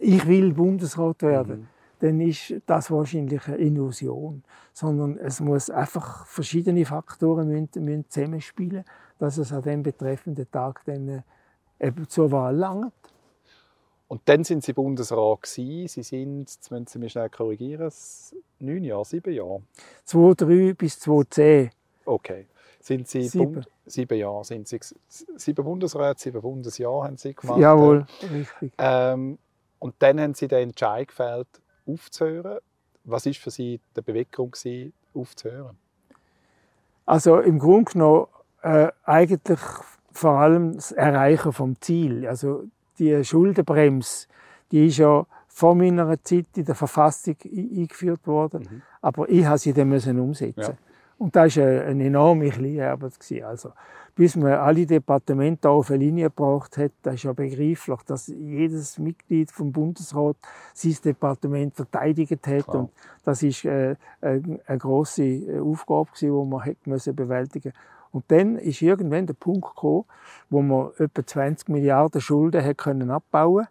[0.00, 1.68] ich will Bundesrat werden, mhm.
[2.00, 4.42] dann ist das wahrscheinlich eine Illusion.
[4.72, 8.84] Sondern es muss einfach verschiedene Faktoren müssen, müssen zusammenspielen,
[9.18, 11.22] dass es an dem betreffenden Tag dann äh,
[11.80, 12.92] eben zur Wahl langt.
[14.12, 15.88] Und dann sind Sie Bundesrat gewesen.
[15.88, 17.90] Sie sind, jetzt müssen Sie mich schnell korrigieren,
[18.58, 19.62] neun Jahre, sieben Jahre?
[20.04, 21.70] 2003 bis 2010.
[22.04, 22.46] Okay.
[22.80, 27.60] Sind Sie sieben, Bund sieben Jahre sind Sie sieben Bundesräte, sieben Bundesjahre haben Sie gemacht.
[27.60, 28.72] Jawohl, richtig.
[28.78, 29.38] Ähm,
[29.78, 31.48] und dann haben Sie den Entscheid gefällt,
[31.86, 32.58] aufzuhören.
[33.04, 35.76] Was ist für Sie die Bewegung gewesen, aufzuhören?
[37.06, 38.26] Also im Grunde genommen
[38.62, 39.60] äh, eigentlich
[40.12, 42.26] vor allem das Erreichen vom Ziel.
[42.26, 42.64] Also
[42.98, 44.26] die Schuldenbremse,
[44.70, 48.82] die ist ja vor meiner Zeit in der Verfassung eingeführt worden, mhm.
[49.00, 50.60] aber ich habe sie dann müssen umsetzen.
[50.60, 50.76] Ja.
[51.22, 53.12] Und das war eine, enorme Kleinarbeit.
[53.44, 53.70] Also,
[54.16, 58.98] bis man alle Departemente auf eine Linie gebracht hat, das ist ja begreiflich, dass jedes
[58.98, 60.36] Mitglied vom Bundesrat
[60.74, 62.64] sein Departement verteidigt hat.
[62.64, 62.76] Klar.
[62.76, 62.90] Und
[63.22, 68.10] das ist äh, eine, eine grosse äh, Aufgabe, die man hat müssen bewältigen musste.
[68.10, 70.06] Und dann ist irgendwann der Punkt gekommen,
[70.50, 73.68] wo man etwa 20 Milliarden Schulden hat können abbauen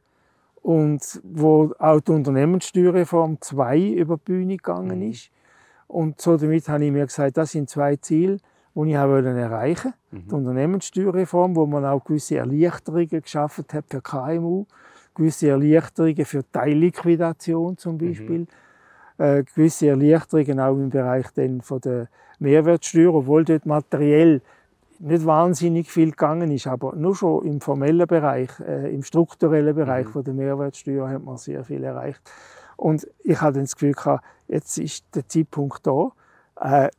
[0.61, 5.13] und wo auch die Unternehmenssteuerreform 2 über die Bühne gegangen mhm.
[5.91, 8.37] Und so damit habe ich mir gesagt, das sind zwei Ziele,
[8.75, 10.25] die ich auch erreichen wollte.
[10.25, 10.27] Mhm.
[10.27, 14.65] Die Unternehmenssteuerreform, wo man auch gewisse Erleichterungen geschaffen hat für KMU,
[15.13, 17.97] gewisse Erleichterungen für Teilliquidation zum mhm.
[17.97, 18.39] Beispiel.
[18.39, 18.47] Mhm
[19.21, 22.07] äh, gewisse Erleichterungen auch im Bereich dann von der
[22.39, 24.41] Mehrwertsteuer, obwohl dort materiell
[24.99, 30.07] nicht wahnsinnig viel gegangen ist, aber nur schon im formellen Bereich, äh, im strukturellen Bereich
[30.07, 30.11] mhm.
[30.11, 32.21] von der Mehrwertsteuer hat man sehr viel erreicht.
[32.81, 36.11] Und ich hatte das Gefühl gehabt, jetzt ist der Zeitpunkt da.
[36.59, 36.89] Äh,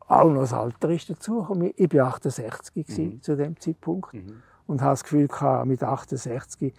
[0.00, 1.46] auch noch das Alter ist dazu.
[1.76, 3.22] Ich war 68 mhm.
[3.22, 4.42] zu dem Zeitpunkt mhm.
[4.66, 6.74] und habe das Gefühl gehabt, mit 68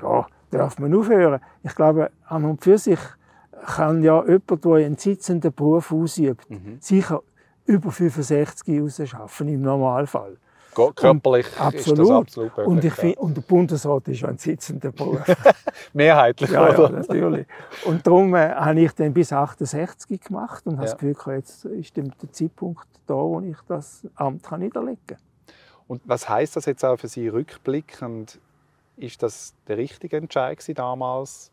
[0.00, 1.40] ja, darf man aufhören.
[1.64, 3.00] Ich glaube, an und für sich
[3.66, 6.76] kann ja jemand, der einen sitzenden Beruf ausübt, mhm.
[6.78, 7.22] sicher
[7.64, 10.36] über 65 rausschaffen, im Normalfall.
[10.74, 11.98] Körperlich und, absolut.
[11.98, 12.68] ist das absolut perfekt.
[12.68, 15.20] Und, ich find, und der Bundesrat ist ein sitzender Beruf.
[15.92, 16.82] Mehrheitlich, ja, oder?
[16.82, 17.46] Ja, natürlich.
[17.84, 20.78] Und darum äh, habe ich dann bis 68 gemacht und ja.
[20.78, 25.18] habe das Gefühl, jetzt ist der Zeitpunkt da, wo ich das Amt kann niederlegen kann.
[25.88, 28.38] Und was heißt das jetzt auch für Sie rückblickend?
[28.96, 31.50] Ist das der richtige Entscheid damals?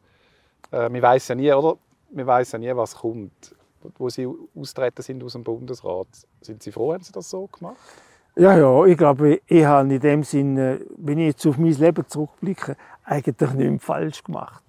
[0.71, 1.77] Äh, man weiß ja nie, oder?
[2.12, 3.56] man weiß ja nie, was kommt.
[3.97, 6.08] Wo Sie austreten sind aus dem Bundesrat,
[6.41, 7.77] sind Sie froh, haben Sie das so gemacht?
[8.38, 12.04] Ja, ja, ich glaube, ich habe in dem Sinne, wenn ich jetzt auf mein Leben
[12.08, 14.63] zurückblicke, eigentlich nichts falsch gemacht.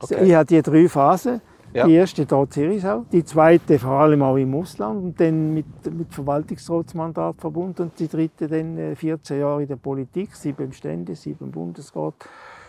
[0.00, 0.24] Okay.
[0.24, 1.40] Ich hatte die drei Phasen.
[1.72, 1.86] Ja.
[1.86, 6.14] Die erste in Zirisau, die zweite vor allem auch im Ausland und dann mit, mit
[6.14, 11.46] Verwaltungsratsmandat verbunden und die dritte dann 14 äh, Jahre in der Politik, sieben Stände, sieben
[11.46, 12.14] im Bundesrat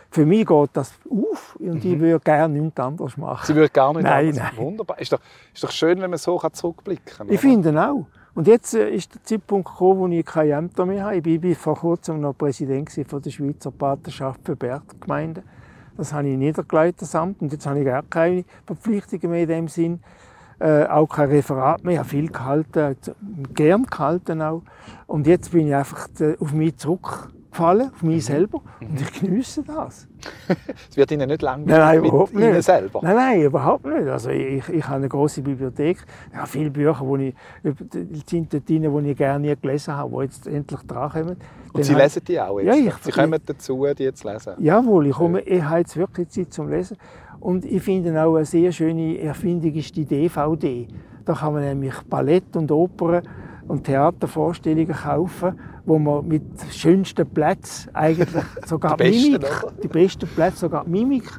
[0.09, 1.93] für mich geht das auf und mhm.
[1.93, 3.45] ich würde gerne nichts anderes machen.
[3.45, 4.43] Sie würde gar nicht nein, anders?
[4.51, 4.65] Nein.
[4.65, 4.99] Wunderbar.
[4.99, 5.19] Ist doch,
[5.53, 7.29] ist doch schön, wenn man so zurückblicken kann.
[7.29, 8.05] Ich finde auch.
[8.37, 11.27] Und jetzt äh, ist der Zeitpunkt gekommen, wo ich keine Ämter mehr habe.
[11.27, 15.43] Ich war vor kurzem noch Präsident der Schweizer Patenschaft für Berggemeinden.
[15.97, 17.41] Das habe ich niedergelegt, das Amt.
[17.41, 20.01] Und jetzt habe ich gar keine Verpflichtungen mehr in dem Sinn.
[20.59, 21.93] Äh, auch kein Referat mehr.
[21.93, 22.95] Ich habe viel gehalten,
[23.55, 24.61] gern gehalten auch.
[25.07, 28.21] Und jetzt bin ich einfach äh, auf mich zurück gefallen, auf mich mhm.
[28.21, 28.61] selber.
[28.79, 28.97] Und mhm.
[29.01, 30.07] ich genieße das.
[30.89, 32.99] es wird Ihnen nicht langweilig nein, nein, überhaupt mit Ihnen selber?
[33.03, 34.07] Nein, nein, überhaupt nicht.
[34.07, 35.97] Also ich, ich habe eine große Bibliothek.
[36.33, 40.23] Ja, viele Bücher, die ich, sind dort drin, die ich gerne nie gelesen habe, die
[40.23, 41.37] jetzt endlich drankommen.
[41.73, 42.77] Und Sie lesen die auch jetzt?
[42.77, 44.53] Ja, ich, Sie kommen dazu, die zu lesen?
[44.59, 46.97] Jawohl, ich, komme, ich habe jetzt wirklich Zeit zum Lesen.
[47.39, 50.87] Und ich finde auch eine sehr schöne Erfindung ist die DVD.
[51.23, 53.21] Da kann man nämlich Ballett und Opern
[53.67, 60.27] und Theatervorstellungen kaufen, wo man mit schönsten Plätzen eigentlich sogar die Mimik, besten, die besten
[60.27, 61.29] Plätze, sogar Mimik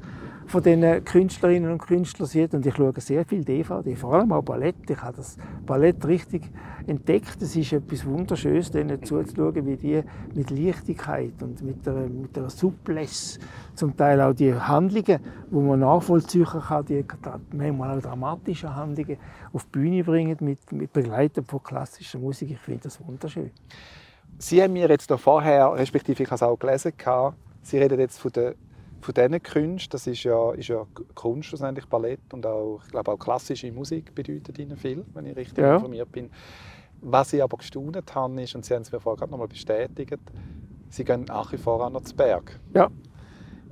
[0.48, 2.54] von den Künstlerinnen und Künstlern sieht.
[2.54, 4.76] Und ich schaue sehr viel DVD, vor allem auch Ballett.
[4.88, 6.50] Ich habe das Ballett richtig
[6.86, 7.42] entdeckt.
[7.42, 10.02] Es ist etwas Wunderschönes, denen zuzuschauen, wie die
[10.34, 13.40] mit Leichtigkeit und mit der, mit der Souplesse
[13.74, 17.04] zum Teil auch die Handlungen, wo man nachvollziehen kann, die
[17.52, 19.18] manchmal auch dramatische Handlungen
[19.52, 22.50] auf die Bühne bringen, mit, mit Begleitung von klassischer Musik.
[22.52, 23.50] Ich finde das wunderschön.
[24.38, 26.92] Sie haben mir jetzt noch vorher, respektive ich habe es auch gelesen,
[27.60, 28.54] Sie reden jetzt von, der,
[29.00, 29.90] von diesen Künsten.
[29.90, 34.14] Das ist ja, ist ja Kunst, schlussendlich Ballett und auch, ich glaube auch klassische Musik
[34.14, 35.76] bedeutet Ihnen viel, wenn ich richtig ja.
[35.76, 36.30] informiert bin.
[37.00, 39.48] Was ich aber gestaunt habe, ist, und Sie haben es mir vorher gerade noch mal
[39.48, 40.16] bestätigt,
[40.90, 42.58] Sie gehen nach wie vor an den Berg.
[42.74, 42.90] Ja.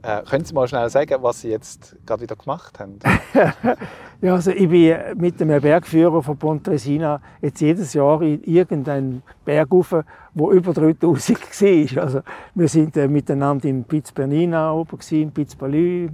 [0.06, 3.00] Äh, können Sie mal schnell sagen, was Sie jetzt gerade wieder gemacht haben?
[4.20, 9.72] ja, also ich bin mit dem Bergführer von Pontresina jetzt jedes Jahr in irgendeinen Berg
[9.72, 9.96] rauf,
[10.32, 11.40] wo über 3000
[11.96, 12.02] war.
[12.04, 12.20] Also
[12.54, 16.08] wir sind äh, miteinander in Piz Bernina oben, in Piz Palü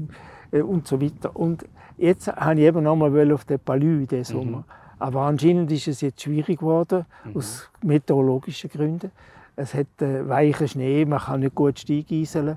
[0.52, 1.37] äh, und so weiter.
[1.37, 1.66] Und
[1.98, 4.42] jetzt habe ich eben nochmal auf den Palü diesen mhm.
[4.42, 4.59] Sommer.
[4.59, 4.64] Mhm.
[5.00, 7.37] Aber anscheinend ist es jetzt schwierig geworden, mhm.
[7.37, 9.11] aus meteorologischen Gründen.
[9.55, 12.57] Es hat äh, weichen Schnee, man kann nicht gut steigeiseln.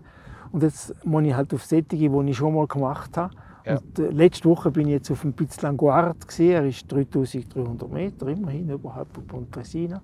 [0.55, 3.33] Und jetzt muss ich halt auf Sättige, die ich schon mal gemacht habe.
[3.65, 3.75] Ja.
[3.75, 6.15] Und, äh, letzte Woche bin ich jetzt auf dem Pizzlanguard.
[6.39, 9.99] Er ist 3300 Meter, immerhin überhalb von Pontresina.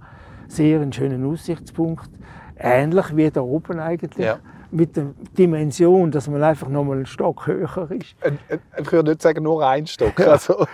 [0.50, 2.10] Sehr ein schöner Aussichtspunkt.
[2.58, 4.26] Ähnlich wie da oben eigentlich.
[4.26, 4.40] Ja.
[4.72, 8.14] Mit der Dimension, dass man einfach noch mal einen Stock höher ist.
[8.78, 10.20] Ich würde nicht sagen, nur ein Stock.
[10.20, 10.68] Also.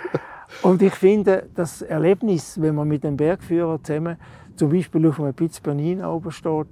[0.63, 4.18] Und ich finde, das Erlebnis, wenn man mit dem Bergführer zusammen
[4.56, 6.66] zum Beispiel auf einem Piz Bernin oben steht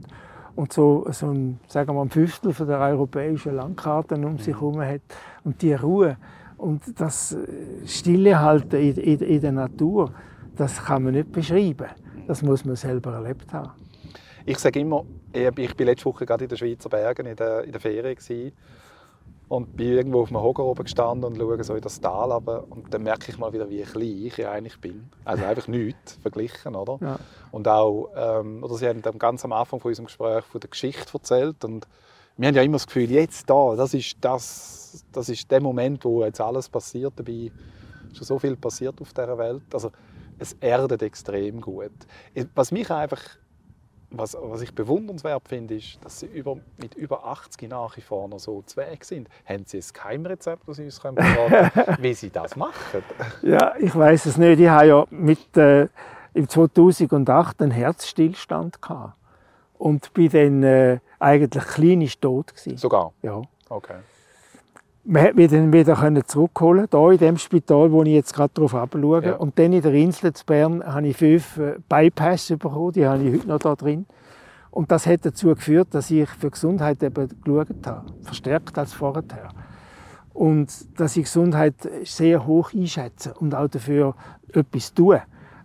[0.55, 4.81] und so, so ein, sagen wir, ein Fünftel von der europäischen Landkarten um sich herum
[4.81, 5.01] hat
[5.43, 6.17] und die Ruhe
[6.57, 10.13] und das äh, Stillehalten in, in, in der Natur,
[10.55, 11.87] das kann man nicht beschreiben.
[12.27, 13.71] Das muss man selber erlebt haben.
[14.45, 17.71] Ich sage immer, ich bin letzte Woche gerade in den Schweizer Bergen in der, in
[17.71, 18.53] der Ferien gewesen
[19.47, 22.63] und bin irgendwo auf einem Hocker oben gestanden und schaue so in das Tal runter.
[22.69, 25.09] Und dann merke ich mal wieder, wie klein ich eigentlich bin.
[25.23, 26.97] Also einfach nichts verglichen, oder?
[27.01, 27.19] Ja.
[27.51, 31.13] Und auch, ähm, oder Sie haben ganz am Anfang von unserem Gespräch von der Geschichte
[31.13, 31.63] erzählt.
[31.63, 31.87] Und
[32.37, 36.03] wir haben ja immer das Gefühl, jetzt da, das ist, das, das ist der Moment,
[36.05, 37.13] wo jetzt alles passiert.
[37.15, 37.51] Dabei
[38.11, 39.63] ist schon so viel passiert auf dieser Welt.
[39.73, 39.91] Also
[40.39, 41.91] es erdet extrem gut.
[42.55, 43.21] Was mich einfach
[44.11, 48.27] was, was ich bewundernswert finde, ist, dass Sie über, mit über 80 nach wie vor
[48.27, 49.29] noch so zweig sind.
[49.45, 51.17] Haben Sie ein Geheimrezept, das Sie uns können,
[51.99, 53.03] wie Sie das machen?
[53.41, 54.59] Ja, ich weiß es nicht.
[54.59, 55.87] Ich habe ja mit, äh,
[56.33, 59.13] im 2008 einen Herzstillstand gehabt
[59.77, 62.77] und bin dann äh, eigentlich klinisch tot gewesen.
[62.77, 63.13] Sogar?
[63.21, 63.41] Ja.
[63.69, 63.95] Okay
[65.05, 68.71] man hat mich dann wieder zurückholen hier in dem Spital, wo ich jetzt gerade drauf
[68.71, 69.23] schaue.
[69.23, 69.35] Ja.
[69.35, 73.23] Und dann in der Insel zu Bern habe ich fünf äh, Bypass bekommen, die habe
[73.23, 74.05] ich heute noch da drin.
[74.71, 79.23] Und das hat dazu geführt, dass ich für Gesundheit eben geschaut habe, verstärkt als vorher.
[80.33, 84.15] Und dass ich Gesundheit sehr hoch einschätze und auch dafür
[84.51, 85.21] etwas tue.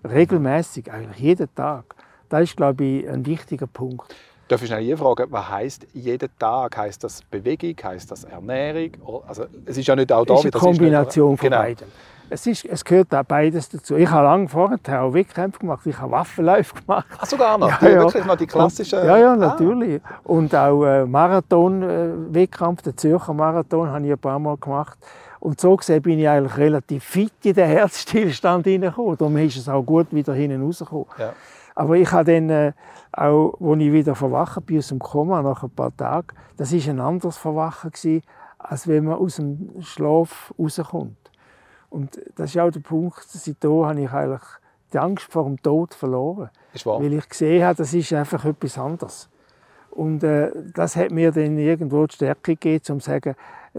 [0.09, 1.96] Regelmäßig, eigentlich jeden Tag.
[2.29, 4.14] Das ist, glaube ich, ein wichtiger Punkt.
[4.50, 6.76] Darf ich schnell fragen, was heißt jeden Tag?
[6.76, 7.76] Heißt das Bewegung?
[7.80, 8.90] Heißt das Ernährung?
[9.28, 10.34] Also, es ist ja nicht auch da.
[10.34, 11.62] Es ist eine Kombination von genau.
[11.62, 11.86] beiden.
[12.30, 13.94] Es, ist, es gehört auch beides dazu.
[13.94, 17.06] Ich habe lange vorher auch Wettkämpfe gemacht, ich habe Waffenläufe gemacht.
[17.16, 17.68] Ach, sogar noch?
[17.82, 18.00] Ja, ja.
[18.00, 19.04] Wirklich noch die klassischen...
[19.04, 19.36] Ja, ja, ah.
[19.36, 20.00] natürlich.
[20.02, 20.18] Ah.
[20.24, 24.98] Und auch äh, Marathon-Wettkampf, den Zürcher Marathon, habe ich ein paar Mal gemacht.
[25.38, 29.16] Und so gesehen bin ich eigentlich relativ fit in den Herzstillstand hineingekommen.
[29.16, 31.06] Darum ist es auch gut wieder hinten rausgekommen.
[31.18, 31.34] Ja.
[31.80, 32.72] Aber ich habe dann äh,
[33.10, 36.92] auch, als ich wieder verwacht bin aus dem Koma, nach ein paar Tagen, das war
[36.92, 38.22] ein anderes Verwachen, gewesen,
[38.58, 41.16] als wenn man aus dem Schlaf rauskommt.
[41.88, 44.42] Und das ist auch der Punkt, seitdem habe ich eigentlich
[44.92, 46.50] die Angst vor dem Tod verloren.
[46.74, 47.00] Ist wahr.
[47.00, 49.30] Weil ich gesehen habe, das ist einfach etwas anderes.
[49.90, 53.36] Und äh, das hat mir dann irgendwo die Stärke gegeben, um zu sagen,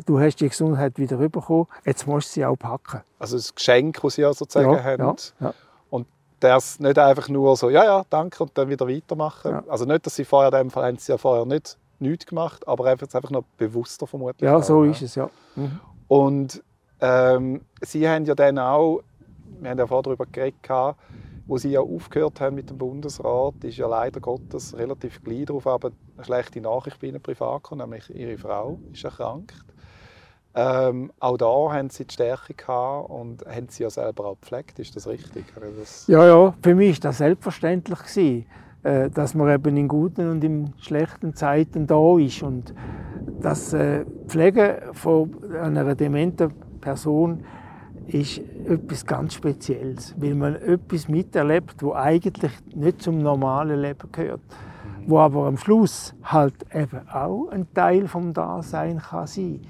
[0.07, 3.01] du hast die Gesundheit wieder bekommen, jetzt musst du sie auch packen.
[3.19, 5.03] Also das Geschenk, das sie ja sozusagen ja, haben.
[5.03, 5.53] Ja, ja
[6.43, 9.51] das nicht einfach nur so, ja, ja, danke und dann wieder weitermachen.
[9.51, 9.63] Ja.
[9.67, 12.67] Also nicht, dass sie vorher, in dem Fall haben sie ja vorher nicht nichts gemacht,
[12.67, 14.49] aber einfach, einfach noch bewusster vermutlich.
[14.49, 15.29] Ja, so ist es, ja.
[15.55, 15.79] Mhm.
[16.07, 16.63] Und
[16.99, 19.01] ähm, sie haben ja dann auch,
[19.59, 20.57] wir haben ja vorher darüber geredet,
[21.47, 25.67] wo sie ja aufgehört haben mit dem Bundesrat, ist ja leider Gottes relativ gleich darauf
[25.67, 29.53] aber eine schlechte Nachricht bei ihnen privat gekommen, nämlich ihre Frau ist erkrankt.
[30.53, 34.79] Ähm, auch da haben sie die Stärke gehabt und haben sie ja selber auch gepflegt.
[34.79, 35.45] Ist das richtig?
[35.77, 38.45] Das ja, ja, für mich war das selbstverständlich gewesen,
[38.83, 42.73] äh, dass man eben in guten und in schlechten Zeiten da ist und
[43.39, 47.45] das äh, Pflegen von einer dementen Person
[48.07, 54.41] ist etwas ganz Spezielles, weil man etwas miterlebt, wo eigentlich nicht zum normalen Leben gehört,
[55.07, 59.61] wo aber am Schluss halt eben auch ein Teil vom Dasein kann sein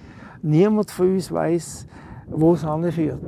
[0.41, 1.87] niemand von uns weiß,
[2.27, 3.19] wo es anführt.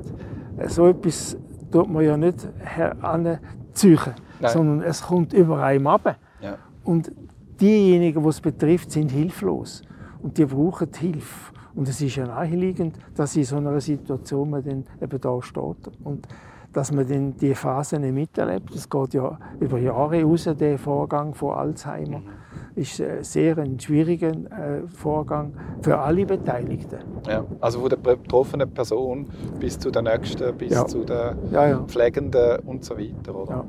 [0.68, 1.38] So etwas
[1.72, 4.00] tut man ja nicht heranziehen,
[4.42, 6.18] sondern es kommt über einem ab.
[6.42, 6.58] Ja.
[6.84, 7.12] Und
[7.60, 9.82] diejenigen, die es betrifft, sind hilflos.
[10.22, 11.54] Und die brauchen Hilfe.
[11.76, 15.92] Und es ist ja naheliegend, dass in so einer Situation man dann eben da steht.
[16.04, 16.28] Und
[16.74, 18.74] dass man dann die Phase nicht miterlebt.
[18.76, 22.20] Es geht ja über Jahre raus, der Vorgang von Alzheimer.
[22.20, 22.30] Mhm.
[22.76, 26.98] Ist ein sehr ein schwieriger äh, Vorgang für alle Beteiligten.
[27.28, 29.28] Ja, also von der betroffenen Person
[29.60, 30.86] bis zu der nächsten, bis Ja.
[30.88, 31.80] zu der Ja, ja.
[31.84, 33.36] Pflegenden und so weiter.
[33.36, 33.64] Oder?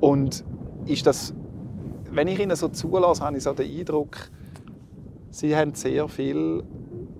[0.00, 0.44] Und
[0.84, 1.32] ist das,
[2.12, 4.18] wenn ich Ihnen so zulasse, habe ich so den Eindruck,
[5.30, 6.62] Sie haben sehr viel,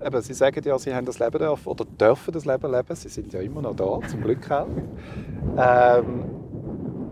[0.03, 3.09] eben, Sie sagen ja, Sie haben das Leben dürfen oder dürfen das Leben leben, Sie
[3.09, 4.67] sind ja immer noch da, zum Glück auch,
[5.57, 6.25] ähm,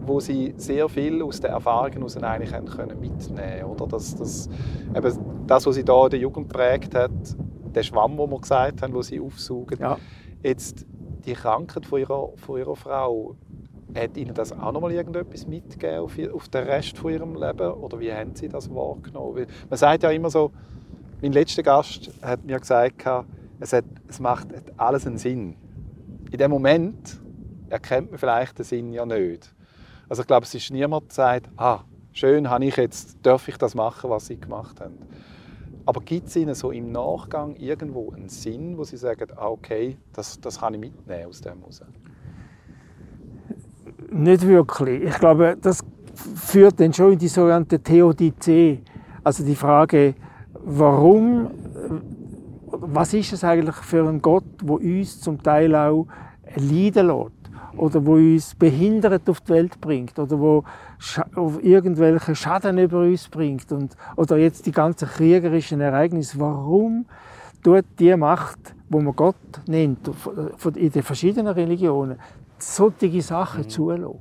[0.06, 3.88] wo Sie sehr viel aus den Erfahrungen heraus eigentlich haben können mitnehmen oder?
[3.88, 4.50] Das, das,
[4.96, 5.18] eben,
[5.48, 7.12] das, was Sie da in der Jugend geprägt hat,
[7.74, 9.98] der Schwamm, wo wir gesagt haben, wo Sie aufsaugen, Ja.
[10.44, 10.86] Jetzt
[11.26, 13.36] die Krankheit von ihrer, von ihrer Frau,
[13.96, 17.72] hat Ihnen das auch noch mal irgendetwas mitgegeben auf, auf den Rest von Ihrem Leben?
[17.72, 19.46] Oder wie haben Sie das wahrgenommen?
[19.70, 20.52] Man sagt ja immer so,
[21.24, 23.06] mein letzter Gast hat mir gesagt,
[23.62, 25.56] es, hat, es macht alles einen Sinn.
[26.30, 27.18] In dem Moment
[27.70, 29.56] erkennt man vielleicht den Sinn ja nicht.
[30.10, 31.80] Also ich glaube, es ist niemand, der sagt, ah,
[32.12, 34.98] schön, habe ich jetzt, darf ich das machen, was Sie gemacht haben.
[35.86, 39.98] Aber gibt es Ihnen so im Nachgang irgendwo einen Sinn, wo Sie sagen, ah, okay,
[40.12, 41.82] das, das kann ich mitnehmen aus dem heraus?
[44.12, 45.04] Nicht wirklich.
[45.04, 45.80] Ich glaube, das
[46.36, 48.82] führt dann schon in die sogenannte Theodizee.
[49.24, 50.16] Also die Frage,
[50.66, 51.50] warum, äh,
[52.68, 56.08] was ist es eigentlich für ein Gott, wo uns zum Teil auch
[56.56, 57.32] leiden lässt?
[57.76, 60.20] Oder wo uns behindert auf die Welt bringt?
[60.20, 60.64] Oder wo
[61.62, 63.72] irgendwelche Schaden über uns bringt?
[63.72, 66.40] Und, oder jetzt die ganzen kriegerischen Ereignisse.
[66.40, 67.06] Warum
[67.64, 70.08] tut die Macht, wo man Gott nennt,
[70.76, 72.20] in den verschiedenen Religionen,
[72.60, 74.20] solche Sachen zulassen?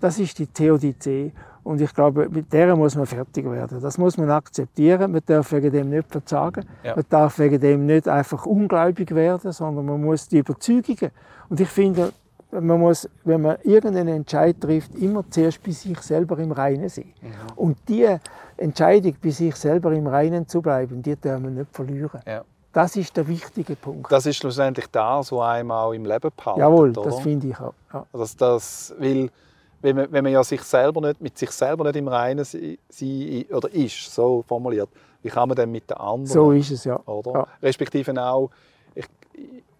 [0.00, 1.32] Das ist die Theodizee.
[1.68, 3.78] Und ich glaube, mit der muss man fertig werden.
[3.82, 5.12] Das muss man akzeptieren.
[5.12, 6.64] Man darf wegen dem nicht verzagen.
[6.82, 6.96] Ja.
[6.96, 11.10] Man darf wegen dem nicht einfach ungläubig werden, sondern man muss die Überzeugungen.
[11.50, 12.10] Und ich finde,
[12.52, 17.12] man muss, wenn man irgendeinen Entscheid trifft, immer zuerst bei sich selber im Reinen sein.
[17.54, 18.16] Und die
[18.56, 22.22] Entscheidung, bei sich selber im Reinen zu bleiben, die darf man nicht verlieren.
[22.26, 22.44] Ja.
[22.72, 24.10] Das ist der wichtige Punkt.
[24.10, 26.60] Das ist schlussendlich das, was einem auch im Leben behalten.
[26.60, 27.02] Jawohl, oder?
[27.02, 27.74] das finde ich auch.
[27.92, 28.06] Ja.
[28.14, 29.28] Das, das, weil,
[29.80, 32.78] wenn man, wenn man ja sich selber nicht, mit sich selber nicht im Reinen sei,
[32.88, 34.88] sei, oder ist, so formuliert,
[35.22, 36.26] wie kann man dann mit den anderen?
[36.26, 36.98] So ist es ja.
[37.06, 37.32] oder?
[37.32, 37.46] Ja.
[37.62, 38.50] Respektive auch,
[38.94, 39.06] ich,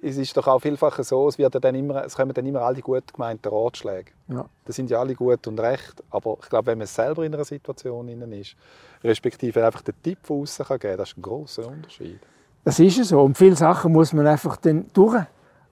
[0.00, 2.62] es ist doch auch vielfach so, es, wird ja dann immer, es kommen dann immer
[2.62, 4.12] all die gut gemeinten Ratschläge.
[4.28, 4.44] Ja.
[4.64, 7.44] Das sind ja alle gut und recht, aber ich glaube, wenn man selber in einer
[7.44, 8.54] Situation innen ist,
[9.02, 12.20] respektive einfach den Tipp von außen kann geben, das ist ein großer Unterschied.
[12.64, 13.20] Das ist es so.
[13.20, 15.24] Und viele Sachen muss man einfach dann durch.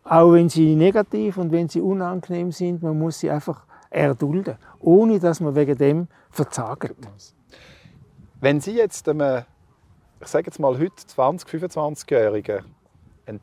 [0.05, 5.19] Auch wenn sie negativ und wenn sie unangenehm sind, man muss sie einfach erdulden, ohne
[5.19, 6.95] dass man wegen dem verzagt.
[8.41, 9.45] Wenn Sie jetzt einem,
[10.21, 12.65] ich sage jetzt mal heute 20, 25-Jährigen
[13.27, 13.41] einen,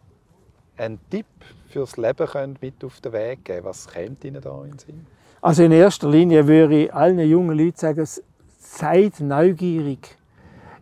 [0.78, 1.26] einen Tipp
[1.70, 5.08] fürs Leben können mit auf den Weg geben, was kommt Ihnen da in den Sinn?
[5.42, 8.08] Also in erster Linie würde ich allen jungen Leuten sagen,
[8.60, 10.18] seid neugierig.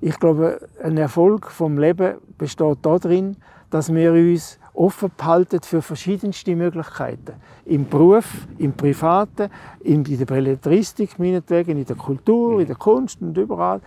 [0.01, 3.37] Ich glaube, ein Erfolg vom Leben besteht darin,
[3.69, 7.33] dass wir uns offen behalten für verschiedenste Möglichkeiten.
[7.65, 9.49] Im Beruf, im Privaten,
[9.81, 13.81] in der Belletristik, meinetwegen, in der Kultur, in der Kunst und überall.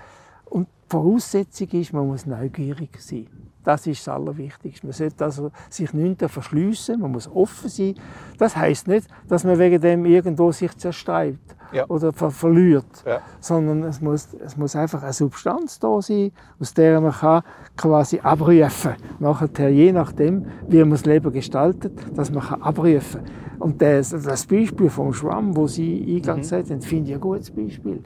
[0.47, 3.27] Und die Voraussetzung ist, man muss neugierig sein.
[3.63, 4.87] Das ist das Allerwichtigste.
[4.87, 7.95] Man sollte also sich nicht verschliessen, man muss offen sein.
[8.37, 11.87] Das heißt nicht, dass man wegen dem irgendwo sich zerstreibt Ja.
[11.89, 13.21] oder ver verliert, Ja.
[13.41, 17.43] sondern es muss, es muss einfach eine Substanz da sein, aus der man kann
[17.77, 23.21] quasi abrufen Nachher, je nachdem, wie man das Leben gestaltet, dass man kann abrufen
[23.59, 27.51] Und das, das Beispiel vom Schwamm, wo Sie eingangs gesagt haben, finde ich ein gutes
[27.51, 28.03] Beispiel.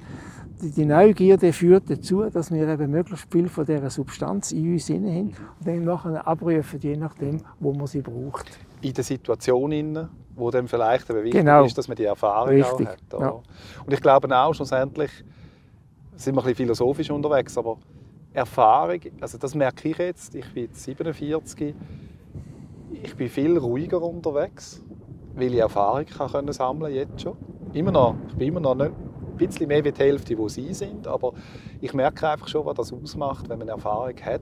[0.60, 5.10] Die, Neugierde führt dazu, dass wir eben möglichst viel von dieser Substanz in uns inne
[5.12, 8.58] haben und dann nachher abrufen, je nachdem, wo man sie braucht.
[8.80, 11.64] In der Situation, innen, wo dann vielleicht eben wichtig Genau.
[11.64, 13.14] ist, dass man die Erfahrung Richtig, auch hat.
[13.14, 13.24] Oder?
[13.24, 13.30] ja.
[13.84, 15.10] Und ich glaube auch, schlussendlich
[16.16, 17.78] sind wir ein bisschen philosophisch unterwegs, aber
[18.32, 21.74] Erfahrung, also das merke ich jetzt, ich bin jetzt 47,
[23.02, 24.82] ich bin viel ruhiger unterwegs,
[25.34, 27.36] weil ich Erfahrung kann können sammeln jetzt schon.
[27.72, 28.92] Immer noch, ich bin immer noch nicht
[29.38, 31.32] bisschen mehr wie die Hälfte, wo Sie sind, aber
[31.80, 34.40] ich merke einfach schon, was das ausmacht, wenn man Erfahrung hat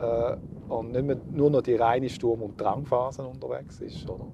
[0.00, 0.36] äh,
[0.72, 4.08] und nicht mehr nur noch die reine Sturm- und Drangphase unterwegs ist.
[4.08, 4.26] Oder?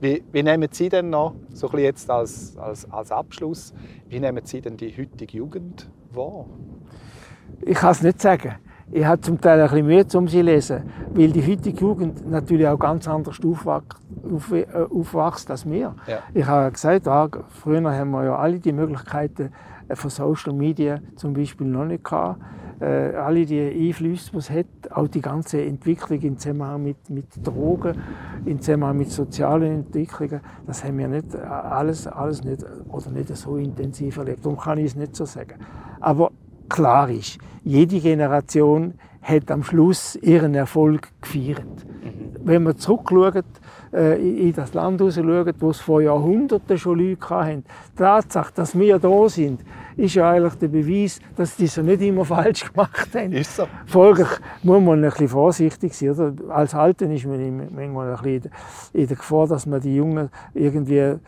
[0.00, 3.72] Wie, wie nehmen Sie denn noch, so ein bisschen jetzt als, als, als Abschluss,
[4.08, 6.46] wie nehmen Sie denn die heutige Jugend wahr?
[7.62, 8.56] Ich kann es nicht sagen.
[8.92, 10.82] Ich habe zum Teil ein bisschen Mühe, um sie zu lesen,
[11.14, 13.98] weil die heutige Jugend natürlich auch ganz anders aufwächst,
[14.52, 15.94] äh, aufwächst als wir.
[16.06, 16.18] Ja.
[16.32, 19.52] Ich habe gesagt, ah, früher haben wir ja alle die Möglichkeiten
[19.88, 22.38] äh, von Social Media zum Beispiel noch nicht gehabt.
[22.80, 27.26] äh, alle die Einflüsse, die es hat, auch die ganze Entwicklung im Zusammenhang mit, mit
[27.42, 27.94] Drogen,
[28.44, 33.56] im Zusammenhang mit sozialen Entwicklungen, das haben wir nicht alles, alles nicht, oder nicht so
[33.56, 34.44] intensiv erlebt.
[34.44, 35.54] Darum kann ich es nicht so sagen.
[36.00, 36.32] Aber
[36.68, 41.64] klar ist, jede Generation hat am Schluss ihren Erfolg gefeiert.
[41.64, 42.46] Mhm.
[42.46, 43.44] Wenn man zurückschaut,
[43.94, 47.64] äh, in das Land schauen, wo es vor Jahrhunderten schon Leute hatten.
[47.92, 49.60] Die Tatsache, dass wir da sind,
[49.96, 53.32] ist ja eigentlich der Beweis, dass die so nicht immer falsch gemacht haben.
[53.32, 53.66] Ist so.
[53.86, 54.28] Folglich
[54.62, 56.10] muss man ein bisschen vorsichtig sein.
[56.10, 56.54] Oder?
[56.54, 58.50] Als Alten ist man manchmal ein bisschen
[58.92, 61.18] in der Gefahr, dass man die Jungen irgendwie äh,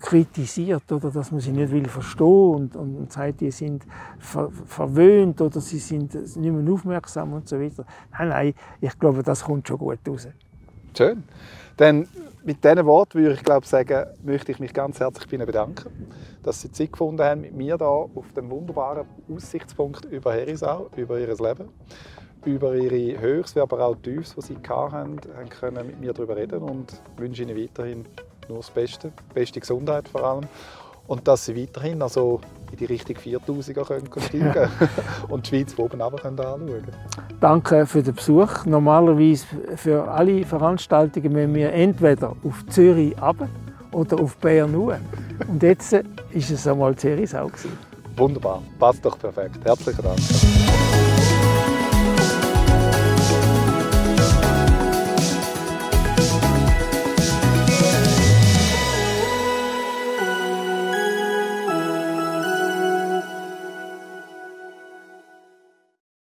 [0.00, 3.84] kritisiert oder dass man sie nicht will verstehen und, und, und sagt, die sind
[4.18, 7.84] ver verwöhnt oder sie sind nicht mehr aufmerksam und so weiter.
[8.12, 10.28] Nein, nein, ich glaube, das kommt schon gut raus.
[10.96, 11.22] Schön.
[11.76, 12.06] Dann
[12.50, 16.08] mit diesen Worten würde ich glaube sagen, möchte ich mich ganz herzlich bei Ihnen bedanken,
[16.42, 21.20] dass Sie Zeit gefunden haben, mit mir hier auf dem wunderbaren Aussichtspunkt über Herisau, über
[21.20, 21.68] Ihr Leben,
[22.44, 26.58] über Ihre Höchst, aber auch Tiefs, die Sie hatten, können mit mir darüber reden.
[26.62, 28.04] Und wünsche Ihnen weiterhin
[28.48, 30.48] nur das Beste, beste Gesundheit vor allem
[31.10, 32.40] und dass sie weiterhin also
[32.70, 34.70] in die Richtung 4000er können steigen können
[35.28, 36.92] und die Schweiz von oben runter anschauen können.
[37.40, 38.64] Danke für den Besuch.
[38.64, 39.44] Normalerweise
[39.74, 43.48] für alle Veranstaltungen müssen wir entweder auf Zürich runter
[43.90, 44.94] oder auf Bern hoch.
[45.48, 45.92] Und jetzt
[46.30, 47.50] ist es einmal Zürich auch.
[48.16, 49.64] Wunderbar, passt doch perfekt.
[49.64, 51.09] Herzlichen Dank.